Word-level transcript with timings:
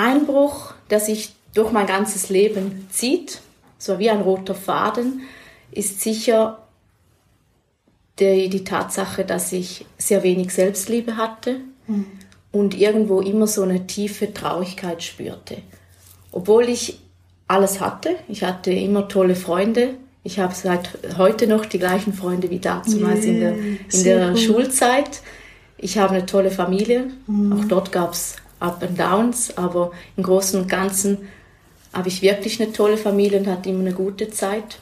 Einbruch, 0.00 0.74
der 0.88 1.00
sich 1.00 1.34
durch 1.54 1.72
mein 1.72 1.86
ganzes 1.86 2.28
Leben 2.28 2.88
zieht, 2.90 3.40
so 3.78 3.98
wie 3.98 4.10
ein 4.10 4.20
roter 4.20 4.54
Faden, 4.54 5.22
ist 5.72 6.00
sicher 6.00 6.58
die, 8.18 8.48
die 8.48 8.64
Tatsache, 8.64 9.24
dass 9.24 9.52
ich 9.52 9.86
sehr 9.98 10.22
wenig 10.22 10.52
Selbstliebe 10.52 11.16
hatte 11.16 11.60
mhm. 11.86 12.06
und 12.52 12.78
irgendwo 12.78 13.20
immer 13.20 13.46
so 13.46 13.62
eine 13.62 13.86
tiefe 13.86 14.32
Traurigkeit 14.32 15.02
spürte. 15.02 15.58
Obwohl 16.32 16.68
ich 16.68 17.00
alles 17.48 17.80
hatte, 17.80 18.16
ich 18.28 18.44
hatte 18.44 18.72
immer 18.72 19.08
tolle 19.08 19.34
Freunde, 19.34 19.94
ich 20.22 20.38
habe 20.38 20.54
seit 20.54 20.98
heute 21.16 21.46
noch 21.46 21.64
die 21.64 21.78
gleichen 21.78 22.12
Freunde 22.12 22.50
wie 22.50 22.58
damals 22.58 22.94
yeah, 22.94 23.14
in 23.14 23.40
der, 23.40 23.54
in 23.56 24.04
der 24.04 24.30
cool. 24.30 24.36
Schulzeit. 24.36 25.22
Ich 25.78 25.96
habe 25.96 26.14
eine 26.14 26.26
tolle 26.26 26.50
Familie. 26.50 27.10
Mhm. 27.26 27.52
Auch 27.54 27.64
dort 27.64 27.90
gab 27.90 28.12
es 28.12 28.36
Up 28.60 28.82
and 28.82 28.98
Downs, 28.98 29.56
aber 29.56 29.90
im 30.16 30.22
Großen 30.22 30.60
und 30.60 30.68
Ganzen 30.68 31.28
habe 31.92 32.08
ich 32.08 32.22
wirklich 32.22 32.60
eine 32.62 32.72
tolle 32.72 32.96
Familie 32.96 33.40
und 33.40 33.46
hatte 33.48 33.70
immer 33.70 33.80
eine 33.80 33.92
gute 33.92 34.30
Zeit. 34.30 34.78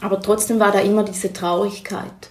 Aber 0.00 0.20
trotzdem 0.20 0.58
war 0.58 0.72
da 0.72 0.80
immer 0.80 1.04
diese 1.04 1.32
Traurigkeit. 1.32 2.30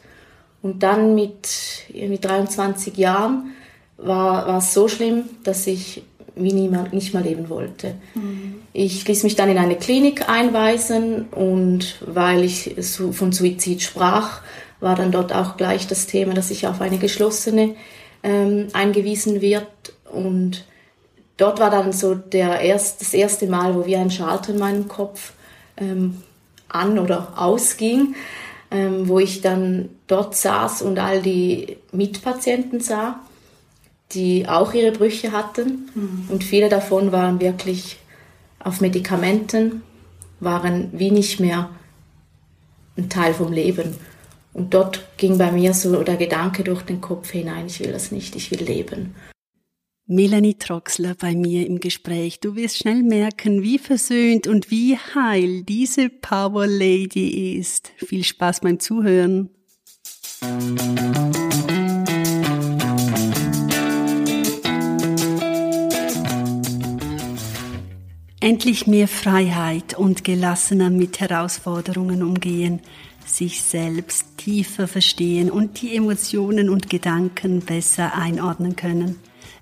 Und 0.61 0.81
dann 0.81 1.13
mit, 1.13 1.49
mit 1.93 2.23
23 2.23 2.97
Jahren 2.97 3.51
war, 3.97 4.47
war 4.47 4.57
es 4.57 4.73
so 4.73 4.87
schlimm, 4.87 5.25
dass 5.43 5.67
ich 5.67 6.03
wie 6.35 6.53
niemand 6.53 6.93
nicht 6.93 7.13
mehr 7.13 7.21
leben 7.21 7.49
wollte. 7.49 7.95
Mhm. 8.15 8.55
Ich 8.73 9.07
ließ 9.07 9.23
mich 9.23 9.35
dann 9.35 9.49
in 9.49 9.57
eine 9.57 9.75
Klinik 9.75 10.27
einweisen 10.27 11.27
und 11.29 11.97
weil 12.05 12.43
ich 12.43 12.75
von 13.11 13.31
Suizid 13.31 13.83
sprach, 13.83 14.41
war 14.79 14.95
dann 14.95 15.11
dort 15.11 15.31
auch 15.33 15.57
gleich 15.57 15.85
das 15.85 16.07
Thema, 16.07 16.33
dass 16.33 16.49
ich 16.49 16.65
auf 16.65 16.81
eine 16.81 16.97
geschlossene 16.97 17.75
ähm, 18.23 18.67
eingewiesen 18.73 19.41
wird 19.41 19.67
und 20.13 20.65
dort 21.37 21.59
war 21.59 21.69
dann 21.69 21.91
so 21.91 22.15
der 22.15 22.61
erst, 22.61 23.01
das 23.01 23.13
erste 23.13 23.47
Mal, 23.47 23.75
wo 23.75 23.85
wie 23.85 23.95
ein 23.95 24.11
Schalter 24.11 24.53
in 24.53 24.59
meinem 24.59 24.87
Kopf 24.87 25.33
ähm, 25.77 26.21
an 26.69 26.99
oder 26.99 27.33
ausging, 27.35 28.15
ähm, 28.71 29.07
wo 29.07 29.19
ich 29.19 29.41
dann 29.41 29.89
dort 30.07 30.35
saß 30.35 30.81
und 30.81 30.99
all 30.99 31.21
die 31.21 31.77
Mitpatienten 31.91 32.79
sah 32.79 33.19
die 34.13 34.47
auch 34.47 34.73
ihre 34.73 34.91
Brüche 34.91 35.31
hatten. 35.31 35.89
Mhm. 35.93 36.25
Und 36.29 36.43
viele 36.43 36.69
davon 36.69 37.11
waren 37.11 37.39
wirklich 37.39 37.97
auf 38.59 38.81
Medikamenten, 38.81 39.81
waren 40.39 40.89
wie 40.93 41.11
nicht 41.11 41.39
mehr 41.39 41.69
ein 42.97 43.09
Teil 43.09 43.33
vom 43.33 43.51
Leben. 43.51 43.95
Und 44.53 44.73
dort 44.73 45.17
ging 45.17 45.37
bei 45.37 45.51
mir 45.51 45.73
so 45.73 46.03
der 46.03 46.17
Gedanke 46.17 46.63
durch 46.63 46.83
den 46.83 47.01
Kopf 47.01 47.31
hinein, 47.31 47.65
ich 47.65 47.79
will 47.79 47.91
das 47.91 48.11
nicht, 48.11 48.35
ich 48.35 48.51
will 48.51 48.61
leben. 48.61 49.15
Melanie 50.05 50.55
Troxler 50.55 51.15
bei 51.15 51.33
mir 51.33 51.65
im 51.65 51.79
Gespräch. 51.79 52.41
Du 52.41 52.57
wirst 52.57 52.77
schnell 52.77 53.03
merken, 53.03 53.63
wie 53.63 53.79
versöhnt 53.79 54.47
und 54.47 54.69
wie 54.69 54.97
heil 54.97 55.63
diese 55.63 56.09
Power 56.09 56.67
Lady 56.67 57.57
ist. 57.57 57.93
Viel 57.95 58.25
Spaß 58.25 58.59
beim 58.59 58.81
Zuhören. 58.81 59.49
Endlich 68.41 68.87
mehr 68.87 69.07
Freiheit 69.07 69.97
und 69.97 70.25
gelassener 70.25 70.89
mit 70.89 71.21
Herausforderungen 71.21 72.23
umgehen, 72.23 72.81
sich 73.25 73.61
selbst 73.61 74.37
tiefer 74.37 74.89
verstehen 74.89 75.49
und 75.49 75.81
die 75.81 75.95
Emotionen 75.95 76.69
und 76.69 76.89
Gedanken 76.89 77.61
besser 77.61 78.15
einordnen 78.15 78.75
können. 78.75 79.15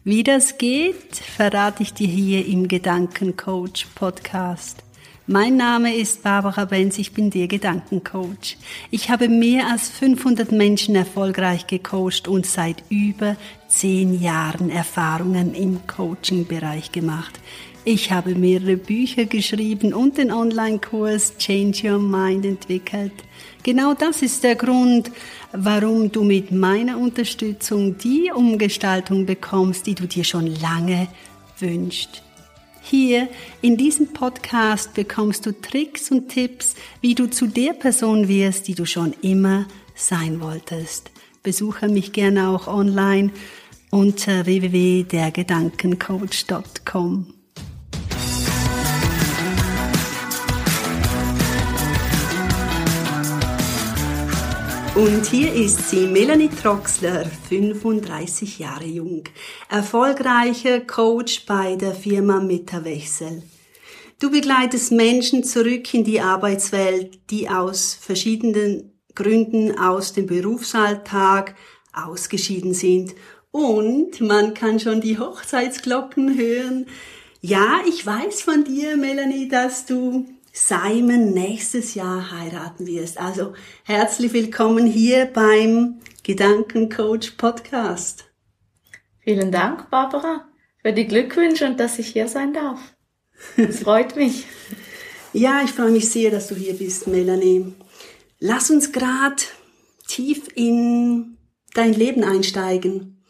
Wie 0.04 0.24
das 0.24 0.58
geht, 0.58 1.16
verrate 1.16 1.84
ich 1.84 1.94
dir 1.94 2.08
hier 2.08 2.48
im 2.48 2.68
Gedankencoach 2.68 3.86
Podcast. 3.94 4.84
Mein 5.28 5.58
Name 5.58 5.96
ist 5.96 6.24
Barbara 6.24 6.66
Benz, 6.66 6.98
ich 6.98 7.14
bin 7.14 7.30
der 7.30 7.48
Gedankencoach. 7.48 8.58
Ich 8.90 9.12
habe 9.12 9.30
mehr 9.30 9.68
als 9.68 9.90
500 9.90 10.52
Menschen 10.54 10.96
erfolgreich 10.96 11.68
gecoacht 11.68 12.28
und 12.28 12.48
seit 12.48 12.84
über 12.90 13.36
zehn 13.68 14.20
Jahren 14.20 14.72
Erfahrungen 14.72 15.54
im 15.54 15.86
Coaching-Bereich 15.86 16.92
gemacht. 16.92 17.40
Ich 17.84 18.12
habe 18.12 18.36
mehrere 18.36 18.78
Bücher 18.78 19.26
geschrieben 19.26 19.92
und 19.92 20.20
den 20.20 20.32
Online-Kurs 20.32 21.36
Change 21.40 21.90
Your 21.90 21.98
Mind 21.98 22.46
entwickelt. 22.46 23.12
Genau 23.64 23.96
das 23.96 24.22
ist 24.22 24.44
der 24.44 24.54
Grund, 24.54 25.10
warum 25.52 26.12
du 26.12 26.24
mit 26.24 26.52
meiner 26.52 27.00
Unterstützung 27.00 27.98
die 27.98 28.32
Umgestaltung 28.32 29.26
bekommst, 29.26 29.88
die 29.88 29.96
du 29.96 30.08
dir 30.08 30.24
schon 30.24 30.46
lange 30.62 31.08
wünschst. 31.58 32.22
Hier 32.84 33.28
in 33.62 33.78
diesem 33.78 34.14
Podcast 34.14 34.94
bekommst 34.94 35.48
du 35.48 35.52
Tricks 35.52 36.12
und 36.12 36.30
Tipps, 36.30 36.76
wie 37.02 37.16
du 37.16 37.32
zu 37.32 37.48
der 37.48 37.74
Person 37.74 38.28
wirst, 38.28 38.68
die 38.68 38.76
du 38.76 38.86
schon 38.86 39.16
immer 39.24 39.66
sein 39.96 40.40
wolltest. 40.40 41.10
Besuche 41.42 41.90
mich 41.90 42.14
gerne 42.14 42.50
auch 42.50 42.68
online 42.68 43.32
unter 43.90 44.46
www.dergedankencoach.com. 44.46 47.41
Und 55.02 55.26
hier 55.26 55.52
ist 55.52 55.90
sie, 55.90 56.06
Melanie 56.06 56.48
Troxler, 56.48 57.26
35 57.50 58.60
Jahre 58.60 58.86
jung, 58.86 59.24
erfolgreicher 59.68 60.82
Coach 60.82 61.48
bei 61.48 61.76
der 61.76 61.96
Firma 61.96 62.40
Metawechsel. 62.40 63.42
Du 64.20 64.30
begleitest 64.30 64.92
Menschen 64.92 65.44
zurück 65.44 65.92
in 65.96 66.04
die 66.04 66.22
Arbeitswelt, 66.22 67.32
die 67.32 67.50
aus 67.50 67.96
verschiedenen 68.00 68.92
Gründen 69.16 69.76
aus 69.76 70.14
dem 70.14 70.28
Berufsalltag 70.28 71.56
ausgeschieden 71.94 72.76
sind. 72.76 73.16
Und 73.50 74.22
man 74.22 74.54
kann 74.54 74.80
schon 74.80 75.02
die 75.02 75.18
Hochzeitsglocken 75.18 76.38
hören. 76.38 76.86
Ja, 77.42 77.82
ich 77.90 78.06
weiß 78.06 78.44
von 78.44 78.66
dir, 78.66 78.98
Melanie, 78.98 79.48
dass 79.48 79.88
du 79.88 80.28
Simon 80.54 81.34
nächstes 81.34 81.96
Jahr 81.96 82.30
heiraten 82.32 82.86
wirst. 82.86 83.18
Also 83.18 83.54
herzlich 83.84 84.34
willkommen 84.34 84.86
hier 84.86 85.26
beim 85.26 86.02
Gedankencoach 86.24 87.38
Podcast. 87.38 88.26
Vielen 89.20 89.54
Dank, 89.54 89.90
Barbara, 89.90 90.50
für 90.82 90.92
die 90.92 91.08
Glückwünsche 91.08 91.66
und 91.66 91.80
dass 91.80 92.00
ich 92.00 92.08
hier 92.08 92.28
sein 92.28 92.54
darf. 92.54 92.80
Es 93.56 93.80
freut 93.80 94.18
mich. 94.18 94.46
ja, 95.34 95.62
ich 95.64 95.72
freue 95.72 95.92
mich 95.92 96.10
sehr, 96.10 96.32
dass 96.32 96.48
du 96.48 96.56
hier 96.56 96.74
bist, 96.74 97.08
Melanie. 97.08 97.74
Lass 98.40 98.70
uns 98.70 98.92
grad 98.92 99.54
tief 100.06 100.50
in 100.54 101.38
dein 101.74 101.94
Leben 101.94 102.26
einsteigen. 102.26 103.24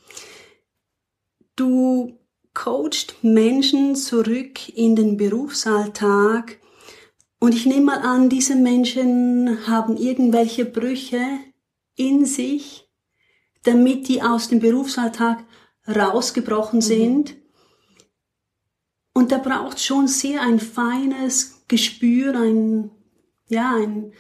Du 1.56 2.18
coachst 2.56 3.16
Menschen 3.22 3.96
zurück 3.96 4.70
in 4.70 4.96
den 4.96 5.18
Berufsalltag, 5.18 6.58
und 7.42 7.56
ich 7.56 7.66
nehme 7.66 7.86
mal 7.86 8.02
an, 8.02 8.30
diese 8.30 8.56
Menschen 8.56 9.66
haben 9.66 9.98
irgendwelche 9.98 10.64
Brüche 10.64 11.20
in 11.96 12.24
sich, 12.24 12.88
damit 13.64 14.08
die 14.08 14.22
aus 14.22 14.48
dem 14.48 14.60
Berufsalltag 14.60 15.44
rausgebrochen 15.88 16.78
mhm. 16.78 16.84
sind. 16.84 17.36
Und 19.14 19.32
da 19.32 19.40
braucht 19.40 19.80
schon 19.80 20.08
sehr 20.08 20.42
ein 20.42 20.60
feines 20.60 21.64
Gespür, 21.68 22.40
ein, 22.40 22.92
ja, 23.48 23.76
ein, 23.76 24.14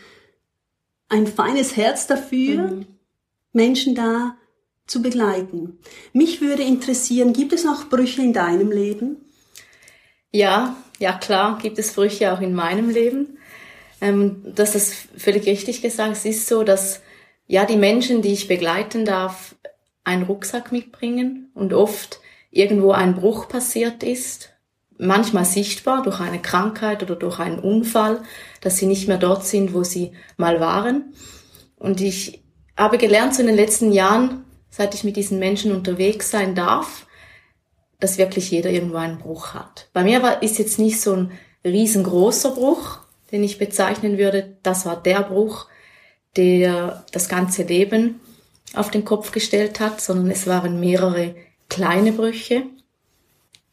ein 1.08 1.28
feines 1.28 1.78
Herz 1.78 2.08
dafür, 2.08 2.72
mhm. 2.72 2.88
Menschen 3.54 3.94
da 3.94 4.36
zu 4.88 5.04
begleiten. 5.04 5.78
Mich 6.12 6.42
würde 6.42 6.64
interessieren, 6.64 7.34
gibt 7.34 7.54
es 7.54 7.68
auch 7.68 7.88
Brüche 7.88 8.24
in 8.24 8.34
deinem 8.34 8.72
Leben? 8.72 9.18
Ja, 10.32 10.76
ja 11.02 11.14
klar, 11.14 11.58
gibt 11.62 11.78
es 11.80 11.92
Früchte 11.92 12.32
auch 12.32 12.42
in 12.42 12.54
meinem 12.54 12.90
Leben. 12.90 13.38
Ähm, 14.00 14.44
das 14.56 14.76
ist 14.76 14.94
völlig 15.18 15.46
richtig 15.46 15.82
gesagt. 15.82 16.14
Es 16.14 16.26
ist 16.26 16.48
so, 16.48 16.64
dass 16.64 17.02
ja 17.48 17.66
die 17.66 17.78
Menschen, 17.78 18.22
die 18.22 18.34
ich 18.34 18.48
begleiten 18.48 19.06
darf, 19.06 19.56
einen 20.04 20.24
Rucksack 20.24 20.72
mitbringen 20.72 21.52
und 21.54 21.74
oft 21.74 22.20
irgendwo 22.50 22.92
ein 22.92 23.16
Bruch 23.16 23.48
passiert 23.48 24.04
ist, 24.04 24.50
manchmal 24.98 25.46
sichtbar 25.46 26.04
durch 26.04 26.20
eine 26.20 26.42
Krankheit 26.42 27.04
oder 27.04 27.16
durch 27.16 27.40
einen 27.40 27.60
Unfall, 27.60 28.22
dass 28.62 28.78
sie 28.78 28.86
nicht 28.86 29.08
mehr 29.08 29.18
dort 29.18 29.46
sind, 29.46 29.74
wo 29.74 29.84
sie 29.84 30.14
mal 30.38 30.60
waren. 30.60 31.14
Und 31.76 32.02
ich 32.02 32.44
habe 32.78 32.98
gelernt 32.98 33.36
so 33.36 33.42
in 33.42 33.48
den 33.48 33.56
letzten 33.56 33.92
Jahren, 33.92 34.46
seit 34.70 34.94
ich 34.94 35.04
mit 35.04 35.16
diesen 35.16 35.40
Menschen 35.40 35.72
unterwegs 35.72 36.30
sein 36.30 36.56
darf, 36.56 37.06
dass 38.02 38.18
wirklich 38.18 38.52
jeder 38.52 38.70
irgendwo 38.70 38.98
einen 38.98 39.20
Bruch 39.20 39.54
hat. 39.54 39.88
Bei 39.94 40.04
mir 40.04 40.22
war, 40.22 40.44
ist 40.44 40.58
jetzt 40.58 40.80
nicht 40.80 41.00
so 41.00 41.14
ein 41.14 41.32
riesengroßer 41.64 42.52
Bruch, 42.52 43.00
den 43.32 43.44
ich 43.44 43.60
bezeichnen 43.60 44.18
würde. 44.18 44.58
Das 44.64 44.86
war 44.86 45.02
der 45.02 45.22
Bruch, 45.22 45.68
der 46.36 47.06
das 47.12 47.30
ganze 47.30 47.64
Leben 47.64 48.20
auf 48.74 48.90
den 48.90 49.06
Kopf 49.06 49.32
gestellt 49.32 49.80
hat, 49.80 50.02
sondern 50.02 50.32
es 50.32 50.48
waren 50.48 50.80
mehrere 50.80 51.36
kleine 51.70 52.12
Brüche, 52.12 52.64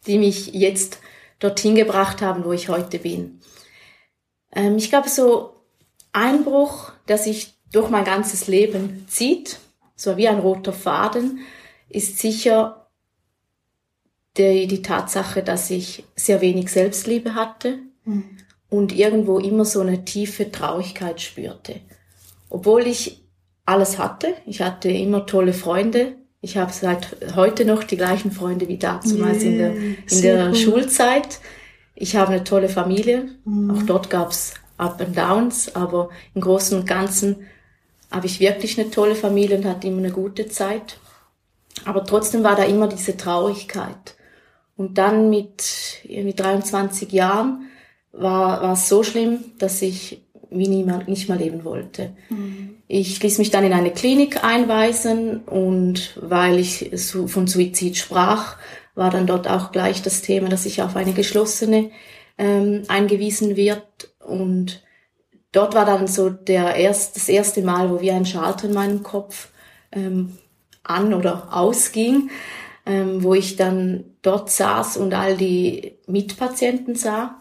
die 0.07 0.19
mich 0.19 0.49
jetzt 0.53 0.99
dorthin 1.39 1.75
gebracht 1.75 2.21
haben, 2.21 2.45
wo 2.45 2.53
ich 2.53 2.69
heute 2.69 2.99
bin. 2.99 3.41
Ähm, 4.53 4.77
ich 4.77 4.91
glaube, 4.91 5.09
so 5.09 5.55
ein 6.13 6.45
Bruch, 6.45 6.93
der 7.09 7.17
sich 7.17 7.55
durch 7.73 7.89
mein 7.89 8.05
ganzes 8.05 8.47
Leben 8.47 9.07
zieht, 9.09 9.59
so 9.97 10.17
wie 10.17 10.29
ein 10.29 10.39
roter 10.39 10.73
Faden, 10.73 11.41
ist 11.89 12.19
sicher 12.19 12.88
die, 14.39 14.67
die 14.67 14.83
Tatsache, 14.83 15.43
dass 15.43 15.71
ich 15.71 16.05
sehr 16.17 16.41
wenig 16.41 16.71
Selbstliebe 16.71 17.35
hatte 17.35 17.79
mhm. 18.05 18.25
und 18.71 18.97
irgendwo 18.97 19.39
immer 19.39 19.65
so 19.65 19.81
eine 19.81 20.05
tiefe 20.05 20.51
Traurigkeit 20.51 21.21
spürte. 21.21 21.81
Obwohl 22.49 22.87
ich 22.87 23.23
alles 23.67 23.99
hatte, 23.99 24.35
ich 24.47 24.63
hatte 24.63 24.89
immer 24.89 25.27
tolle 25.27 25.53
Freunde, 25.53 26.15
ich 26.41 26.57
habe 26.57 26.73
seit 26.73 27.17
heute 27.35 27.65
noch 27.65 27.83
die 27.83 27.97
gleichen 27.97 28.31
Freunde 28.31 28.69
wie 28.69 28.79
damals 28.79 29.15
yeah, 29.15 29.33
in 29.33 29.59
der, 29.59 29.75
in 29.75 30.23
der 30.23 30.49
cool. 30.49 30.55
Schulzeit. 30.55 31.41
Ich 31.97 32.15
habe 32.15 32.33
eine 32.33 32.45
tolle 32.45 32.69
Familie. 32.69 33.31
Mhm. 33.45 33.71
Auch 33.73 33.83
dort 33.83 34.09
gab's 34.09 34.55
Up 34.77 35.01
and 35.01 35.19
Downs, 35.19 35.75
aber 35.75 36.11
im 36.35 36.41
Großen 36.41 36.79
und 36.79 36.87
Ganzen 36.87 37.47
habe 38.11 38.27
ich 38.27 38.39
wirklich 38.39 38.79
eine 38.79 38.91
tolle 38.91 39.17
Familie 39.17 39.59
und 39.59 39.65
hatte 39.65 39.89
immer 39.89 39.99
eine 39.99 40.13
gute 40.13 40.49
Zeit. 40.49 40.99
Aber 41.85 42.05
trotzdem 42.05 42.45
war 42.45 42.55
da 42.55 42.63
immer 42.63 42.87
diese 42.87 43.17
Traurigkeit. 43.17 44.15
Und 44.79 44.97
dann 44.97 45.29
mit, 45.29 45.65
mit 46.09 46.41
23 46.41 47.11
Jahren 47.13 47.69
war, 48.13 48.63
war 48.63 48.73
es 48.73 48.89
so 48.89 49.03
schlimm, 49.03 49.41
dass 49.59 49.83
ich 49.83 50.23
wie 50.51 50.69
niemand 50.69 51.09
nicht 51.09 51.29
mehr 51.29 51.37
leben 51.37 51.65
wollte. 51.65 52.13
Mhm. 52.31 52.77
Ich 52.87 53.23
ließ 53.23 53.39
mich 53.39 53.51
dann 53.51 53.65
in 53.65 53.73
eine 53.73 53.91
Klinik 53.91 54.43
einweisen 54.43 55.41
und 55.41 56.17
weil 56.21 56.59
ich 56.59 56.91
von 57.27 57.47
Suizid 57.47 57.97
sprach, 57.97 58.57
war 58.95 59.11
dann 59.11 59.27
dort 59.27 59.49
auch 59.49 59.73
gleich 59.73 60.01
das 60.01 60.23
Thema, 60.23 60.49
dass 60.49 60.65
ich 60.65 60.81
auf 60.81 60.97
eine 60.97 61.13
geschlossene 61.13 61.91
ähm, 62.39 62.85
eingewiesen 62.87 63.57
wird 63.57 64.11
und 64.21 64.83
dort 65.53 65.75
war 65.75 65.85
dann 65.85 66.07
so 66.07 66.31
der 66.31 66.77
erst, 66.77 67.17
das 67.17 67.29
erste 67.29 67.63
Mal, 67.63 67.91
wo 67.91 68.01
wie 68.01 68.13
ein 68.13 68.27
Schalter 68.27 68.69
in 68.69 68.75
meinem 68.75 69.03
Kopf 69.03 69.49
ähm, 69.93 70.39
an 70.83 71.13
oder 71.13 71.49
ausging, 71.51 72.31
ähm, 72.89 73.23
wo 73.23 73.35
ich 73.35 73.57
dann 73.57 74.05
dort 74.23 74.51
saß 74.51 74.97
und 74.97 75.13
all 75.13 75.37
die 75.37 75.99
Mitpatienten 76.07 76.95
sah, 76.95 77.39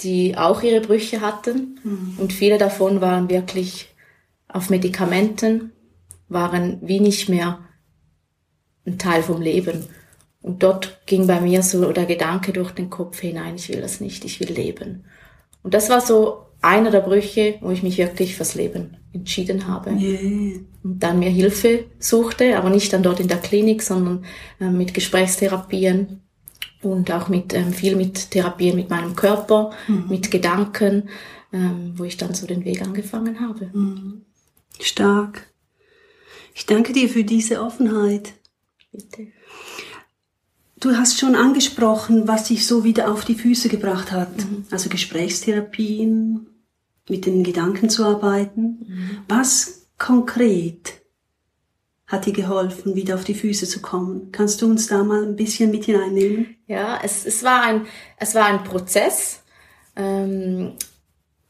die 0.00 0.38
auch 0.38 0.62
ihre 0.62 0.80
Brüche 0.80 1.20
hatten 1.20 1.80
mhm. 1.82 2.16
und 2.18 2.32
viele 2.32 2.58
davon 2.58 3.00
waren 3.00 3.28
wirklich 3.28 3.92
auf 4.48 4.70
Medikamenten, 4.70 5.72
waren 6.28 6.78
wie 6.80 7.00
nicht 7.00 7.28
mehr 7.28 7.58
ein 8.86 8.98
Teil 8.98 9.22
vom 9.22 9.42
Leben. 9.42 9.86
Und 10.40 10.62
dort 10.62 11.06
ging 11.06 11.26
bei 11.26 11.40
mir 11.40 11.62
so 11.62 11.92
der 11.92 12.06
Gedanke 12.06 12.52
durch 12.52 12.72
den 12.72 12.90
Kopf 12.90 13.20
hinein, 13.20 13.56
ich 13.56 13.68
will 13.68 13.80
das 13.80 14.00
nicht, 14.00 14.24
ich 14.24 14.40
will 14.40 14.50
leben. 14.50 15.04
Und 15.62 15.74
das 15.74 15.90
war 15.90 16.00
so 16.00 16.46
einer 16.60 16.90
der 16.90 17.00
Brüche, 17.00 17.56
wo 17.60 17.70
ich 17.70 17.82
mich 17.82 17.98
wirklich 17.98 18.36
fürs 18.36 18.54
Leben 18.54 19.01
entschieden 19.12 19.66
habe. 19.66 19.90
Yeah. 19.90 20.60
Und 20.82 21.02
dann 21.02 21.18
mir 21.18 21.30
Hilfe 21.30 21.84
suchte, 21.98 22.56
aber 22.56 22.70
nicht 22.70 22.92
dann 22.92 23.02
dort 23.02 23.20
in 23.20 23.28
der 23.28 23.38
Klinik, 23.38 23.82
sondern 23.82 24.24
äh, 24.60 24.70
mit 24.70 24.94
Gesprächstherapien 24.94 26.22
und 26.82 27.10
auch 27.12 27.28
mit 27.28 27.54
ähm, 27.54 27.72
viel 27.72 27.96
mit 27.96 28.30
Therapien 28.30 28.76
mit 28.76 28.90
meinem 28.90 29.14
Körper, 29.14 29.70
mhm. 29.86 30.06
mit 30.08 30.30
Gedanken, 30.30 31.08
ähm, 31.52 31.92
wo 31.96 32.04
ich 32.04 32.16
dann 32.16 32.34
so 32.34 32.46
den 32.46 32.64
Weg 32.64 32.82
angefangen 32.82 33.40
habe. 33.40 33.70
Mhm. 33.72 34.22
Stark. 34.80 35.46
Ich 36.54 36.66
danke 36.66 36.92
dir 36.92 37.08
für 37.08 37.24
diese 37.24 37.62
Offenheit. 37.62 38.34
Bitte. 38.90 39.28
Du 40.80 40.96
hast 40.96 41.20
schon 41.20 41.36
angesprochen, 41.36 42.26
was 42.26 42.48
dich 42.48 42.66
so 42.66 42.82
wieder 42.82 43.12
auf 43.12 43.24
die 43.24 43.36
Füße 43.36 43.68
gebracht 43.68 44.10
hat. 44.10 44.36
Mhm. 44.36 44.64
Also 44.70 44.88
Gesprächstherapien, 44.88 46.48
mit 47.08 47.26
den 47.26 47.44
Gedanken 47.44 47.88
zu 47.88 48.04
arbeiten. 48.04 48.86
Mhm. 48.86 49.18
Was 49.28 49.88
konkret 49.98 51.00
hat 52.06 52.26
dir 52.26 52.32
geholfen, 52.32 52.94
wieder 52.94 53.14
auf 53.14 53.24
die 53.24 53.34
Füße 53.34 53.66
zu 53.66 53.80
kommen? 53.80 54.32
Kannst 54.32 54.60
du 54.62 54.66
uns 54.66 54.86
da 54.86 55.02
mal 55.02 55.22
ein 55.22 55.36
bisschen 55.36 55.70
mit 55.70 55.84
hineinnehmen? 55.84 56.56
Ja, 56.66 57.00
es, 57.02 57.24
es, 57.24 57.42
war, 57.42 57.62
ein, 57.62 57.86
es 58.18 58.34
war 58.34 58.44
ein 58.44 58.64
Prozess. 58.64 59.42
Ähm, 59.96 60.72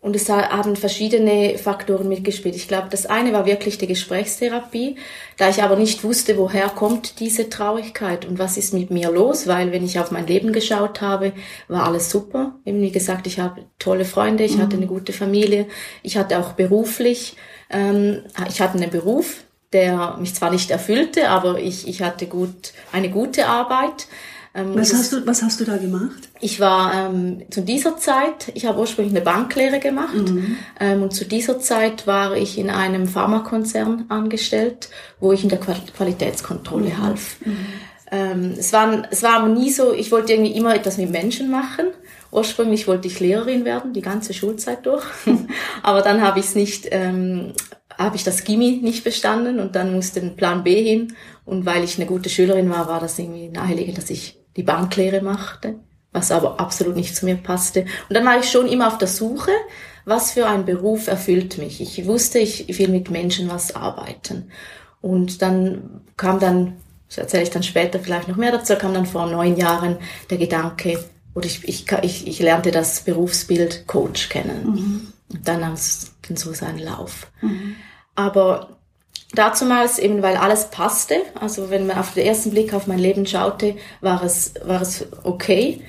und 0.03 0.17
es 0.17 0.29
haben 0.29 0.75
verschiedene 0.75 1.57
Faktoren 1.57 2.09
mitgespielt. 2.09 2.57
Ich 2.57 2.67
glaube, 2.67 2.89
das 2.91 3.07
eine 3.07 3.33
war 3.33 3.47
wirklich 3.47 3.79
die 3.79 3.87
Gesprächstherapie, 3.87 4.97
da 5.37 5.49
ich 5.49 5.63
aber 5.63 5.77
nicht 5.77 6.03
wusste, 6.03 6.37
woher 6.37 6.69
kommt 6.69 7.21
diese 7.21 7.49
Traurigkeit 7.49 8.27
und 8.27 8.41
was 8.41 8.57
ist 8.57 8.75
mit 8.75 8.91
mir 8.91 9.13
los, 9.13 9.47
weil 9.47 9.71
wenn 9.71 9.85
ich 9.85 10.01
auf 10.01 10.11
mein 10.11 10.27
Leben 10.27 10.53
geschaut 10.53 11.01
habe, 11.01 11.33
war 11.69 11.85
alles 11.85 12.11
super. 12.11 12.57
Wie 12.65 12.91
gesagt, 12.91 13.29
ich 13.29 13.39
habe 13.39 13.63
tolle 13.79 14.05
Freunde, 14.05 14.43
ich 14.43 14.57
mhm. 14.57 14.63
hatte 14.63 14.77
eine 14.77 14.89
gute 14.89 15.13
Familie, 15.13 15.67
ich 16.03 16.17
hatte 16.17 16.41
auch 16.41 16.55
beruflich, 16.55 17.37
ähm, 17.71 18.23
ich 18.49 18.61
hatte 18.61 18.79
einen 18.79 18.91
Beruf, 18.91 19.45
der 19.73 20.17
mich 20.19 20.35
zwar 20.35 20.51
nicht 20.51 20.73
erfüllte, 20.73 21.29
aber 21.29 21.61
ich, 21.61 21.87
ich 21.87 22.03
hatte 22.03 22.27
gut, 22.27 22.73
eine 22.91 23.09
gute 23.09 23.47
Arbeit. 23.47 24.09
Ähm, 24.55 24.75
was, 24.75 24.93
hast 24.93 25.13
du, 25.13 25.27
was 25.27 25.43
hast 25.43 25.61
du 25.61 25.65
da 25.65 25.79
gemacht? 25.79 26.29
Ich 26.41 26.61
war 26.61 26.93
ähm, 26.95 27.43
zu 27.51 27.63
dieser 27.63 27.97
Zeit, 27.97 28.53
ich 28.55 28.67
habe 28.67 28.81
ursprünglich 28.81 29.15
eine 29.15 29.25
Banklehre 29.25 29.79
gemacht 29.79 30.15
mhm. 30.15 30.57
ähm, 30.79 31.03
und 31.03 31.15
zu 31.15 31.25
dieser 31.25 31.59
Zeit 31.59 32.07
war 32.07 32.37
ich 32.37 32.59
in 32.59 32.69
einem 32.69 33.09
Pharmakonzern 33.09 34.07
angestellt, 34.11 34.91
wo 35.21 35.33
ich 35.33 35.43
in 35.43 35.49
der 35.49 35.59
Qualitätskontrolle 35.59 36.91
mhm. 36.91 37.03
half. 37.03 37.37
Mhm. 37.45 37.57
Ähm, 38.11 38.55
es, 38.59 38.75
war, 38.75 39.05
es 39.11 39.23
war 39.23 39.49
nie 39.49 39.71
so, 39.71 39.95
ich 39.95 40.13
wollte 40.13 40.35
irgendwie 40.35 40.53
immer 40.53 40.75
etwas 40.75 40.99
mit 40.99 41.11
Menschen 41.11 41.51
machen. 41.51 41.87
Ursprünglich 42.31 42.87
wollte 42.87 43.09
ich 43.09 43.21
Lehrerin 43.21 43.65
werden, 43.65 43.95
die 43.95 44.03
ganze 44.03 44.35
Schulzeit 44.35 44.85
durch. 44.85 45.05
aber 45.83 46.03
dann 46.03 46.21
habe 46.21 46.41
ich 46.41 46.47
es 46.47 46.55
nicht, 46.55 46.89
ähm, 46.91 47.55
habe 47.97 48.17
ich 48.17 48.25
das 48.25 48.45
Gimmi 48.45 48.81
nicht 48.83 49.03
bestanden 49.03 49.61
und 49.61 49.77
dann 49.77 49.95
musste 49.95 50.21
ein 50.21 50.37
Plan 50.37 50.63
B 50.63 50.83
hin. 50.83 51.15
Und 51.47 51.65
weil 51.65 51.85
ich 51.85 51.97
eine 51.97 52.07
gute 52.07 52.29
Schülerin 52.29 52.69
war, 52.69 52.87
war 52.87 53.01
das 53.01 53.19
irgendwie 53.19 53.49
naheliegend, 53.49 53.97
dass 53.97 54.11
ich 54.11 54.42
die 54.57 54.63
Banklehre 54.63 55.23
machte, 55.23 55.77
was 56.13 56.31
aber 56.31 56.61
absolut 56.61 56.97
nicht 56.97 57.17
zu 57.17 57.25
mir 57.25 57.37
passte. 57.37 57.87
Und 58.09 58.15
dann 58.15 58.25
war 58.25 58.39
ich 58.39 58.51
schon 58.51 58.69
immer 58.69 58.89
auf 58.89 58.99
der 58.99 59.09
Suche, 59.09 59.53
was 60.05 60.33
für 60.33 60.47
ein 60.47 60.65
Beruf 60.65 61.07
erfüllt 61.07 61.59
mich. 61.59 61.81
Ich 61.81 62.07
wusste, 62.07 62.39
ich 62.39 62.79
will 62.79 62.89
mit 62.89 63.11
Menschen 63.11 63.49
was 63.49 63.75
arbeiten. 63.75 64.51
Und 65.01 65.43
dann 65.43 66.03
kam 66.17 66.39
dann, 66.39 66.77
das 67.09 67.19
erzähle 67.19 67.45
ich 67.45 67.51
dann 67.51 67.63
später 67.63 67.99
vielleicht 67.99 68.29
noch 68.29 68.37
mehr 68.37 68.53
dazu, 68.53 68.77
kam 68.77 68.95
dann 68.95 69.07
vor 69.07 69.27
neun 69.27 69.57
Jahren 69.57 69.99
der 70.31 70.39
Gedanke, 70.39 70.99
oder 71.35 71.47
ich, 71.47 71.67
ich, 71.67 71.91
ich, 72.03 72.27
ich 72.27 72.41
lernte 72.41 72.71
das 72.71 73.01
Berufsbild 73.01 73.87
Coach 73.87 74.29
kennen. 74.29 74.67
Mhm. 74.67 75.13
Und 75.33 75.49
dann 75.49 75.61
nahm 75.61 75.73
es 75.73 76.13
so 76.35 76.53
seinen 76.53 76.79
Lauf. 76.79 77.31
Mhm. 77.41 77.77
Aber 78.15 78.77
Dazumals 79.35 79.99
eben, 79.99 80.23
weil 80.23 80.37
alles 80.37 80.67
passte, 80.71 81.17
also 81.41 81.71
wenn 81.71 81.87
man 81.87 81.99
auf 81.99 82.15
den 82.15 82.27
ersten 82.27 82.51
Blick 82.51 82.75
auf 82.75 82.87
mein 82.87 82.99
Leben 82.99 83.27
schaute, 83.27 83.77
war 84.01 84.23
es, 84.23 84.55
war 84.65 84.83
es 84.83 85.07
okay, 85.23 85.81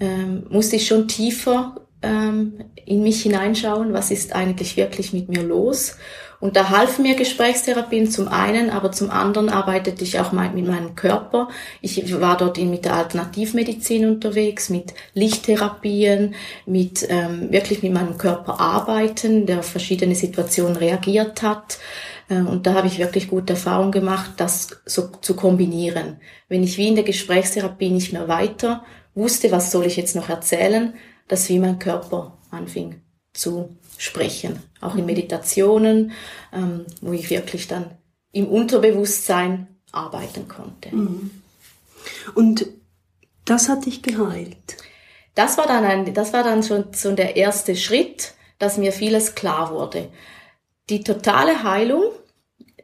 ähm, 0.00 0.46
musste 0.48 0.76
ich 0.76 0.86
schon 0.86 1.08
tiefer 1.08 1.74
ähm, 2.02 2.60
in 2.86 3.02
mich 3.02 3.22
hineinschauen, 3.22 3.92
was 3.92 4.10
ist 4.10 4.34
eigentlich 4.34 4.76
wirklich 4.76 5.12
mit 5.12 5.28
mir 5.28 5.42
los. 5.42 5.96
Und 6.40 6.56
da 6.56 6.68
halfen 6.68 7.04
mir 7.04 7.14
Gesprächstherapien 7.14 8.10
zum 8.10 8.28
einen, 8.28 8.68
aber 8.68 8.92
zum 8.92 9.10
anderen 9.10 9.48
arbeitete 9.48 10.04
ich 10.04 10.20
auch 10.20 10.32
mit 10.32 10.66
meinem 10.66 10.94
Körper. 10.94 11.48
Ich 11.80 12.20
war 12.20 12.36
dort 12.36 12.58
mit 12.58 12.84
der 12.84 12.96
Alternativmedizin 12.96 14.06
unterwegs, 14.06 14.68
mit 14.68 14.92
Lichttherapien, 15.14 16.34
mit 16.66 17.06
ähm, 17.08 17.50
wirklich 17.50 17.82
mit 17.82 17.94
meinem 17.94 18.18
Körper 18.18 18.60
arbeiten, 18.60 19.46
der 19.46 19.60
auf 19.60 19.70
verschiedene 19.70 20.14
Situationen 20.14 20.76
reagiert 20.76 21.40
hat. 21.40 21.78
Äh, 22.28 22.40
und 22.40 22.66
da 22.66 22.74
habe 22.74 22.86
ich 22.86 22.98
wirklich 22.98 23.28
gute 23.28 23.54
Erfahrungen 23.54 23.92
gemacht, 23.92 24.32
das 24.36 24.80
so 24.86 25.08
zu 25.20 25.34
kombinieren. 25.34 26.20
Wenn 26.48 26.62
ich 26.62 26.78
wie 26.78 26.88
in 26.88 26.94
der 26.94 27.04
Gesprächstherapie 27.04 27.90
nicht 27.90 28.12
mehr 28.12 28.28
weiter 28.28 28.84
wusste, 29.14 29.52
was 29.52 29.70
soll 29.70 29.86
ich 29.86 29.96
jetzt 29.96 30.16
noch 30.16 30.28
erzählen, 30.28 30.94
dass 31.28 31.48
wie 31.48 31.58
mein 31.58 31.78
Körper 31.78 32.38
anfing 32.50 33.00
zu 33.32 33.76
sprechen. 33.98 34.60
Auch 34.80 34.96
in. 34.96 35.06
Meditationen, 35.06 36.12
ähm, 36.52 36.84
wo 37.00 37.12
ich 37.12 37.30
wirklich 37.30 37.68
dann 37.68 37.90
im 38.32 38.48
Unterbewusstsein 38.48 39.68
arbeiten 39.92 40.48
konnte. 40.48 40.94
Mhm. 40.94 41.30
Und 42.34 42.66
das 43.44 43.68
hat 43.68 43.86
dich 43.86 44.02
geheilt? 44.02 44.76
Das 45.34 45.58
war 45.58 45.66
dann 45.66 45.84
ein, 45.84 46.14
das 46.14 46.32
war 46.32 46.42
dann 46.44 46.62
schon 46.62 46.86
so 46.92 47.12
der 47.12 47.36
erste 47.36 47.76
Schritt, 47.76 48.34
dass 48.58 48.78
mir 48.78 48.92
vieles 48.92 49.34
klar 49.34 49.72
wurde. 49.72 50.08
Die 50.90 51.02
totale 51.02 51.62
Heilung, 51.62 52.04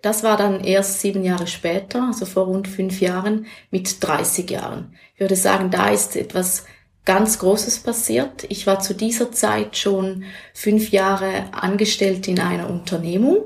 das 0.00 0.22
war 0.22 0.36
dann 0.36 0.64
erst 0.64 1.00
sieben 1.00 1.22
Jahre 1.22 1.46
später, 1.46 2.04
also 2.04 2.24
vor 2.24 2.46
rund 2.46 2.66
fünf 2.66 3.00
Jahren, 3.00 3.46
mit 3.70 4.02
30 4.02 4.50
Jahren. 4.50 4.94
Ich 5.14 5.20
würde 5.20 5.36
sagen, 5.36 5.70
da 5.70 5.90
ist 5.90 6.16
etwas 6.16 6.64
ganz 7.04 7.38
Großes 7.38 7.80
passiert. 7.80 8.44
Ich 8.48 8.66
war 8.66 8.80
zu 8.80 8.94
dieser 8.94 9.32
Zeit 9.32 9.76
schon 9.76 10.24
fünf 10.54 10.90
Jahre 10.90 11.52
angestellt 11.52 12.28
in 12.28 12.40
einer 12.40 12.70
Unternehmung. 12.70 13.44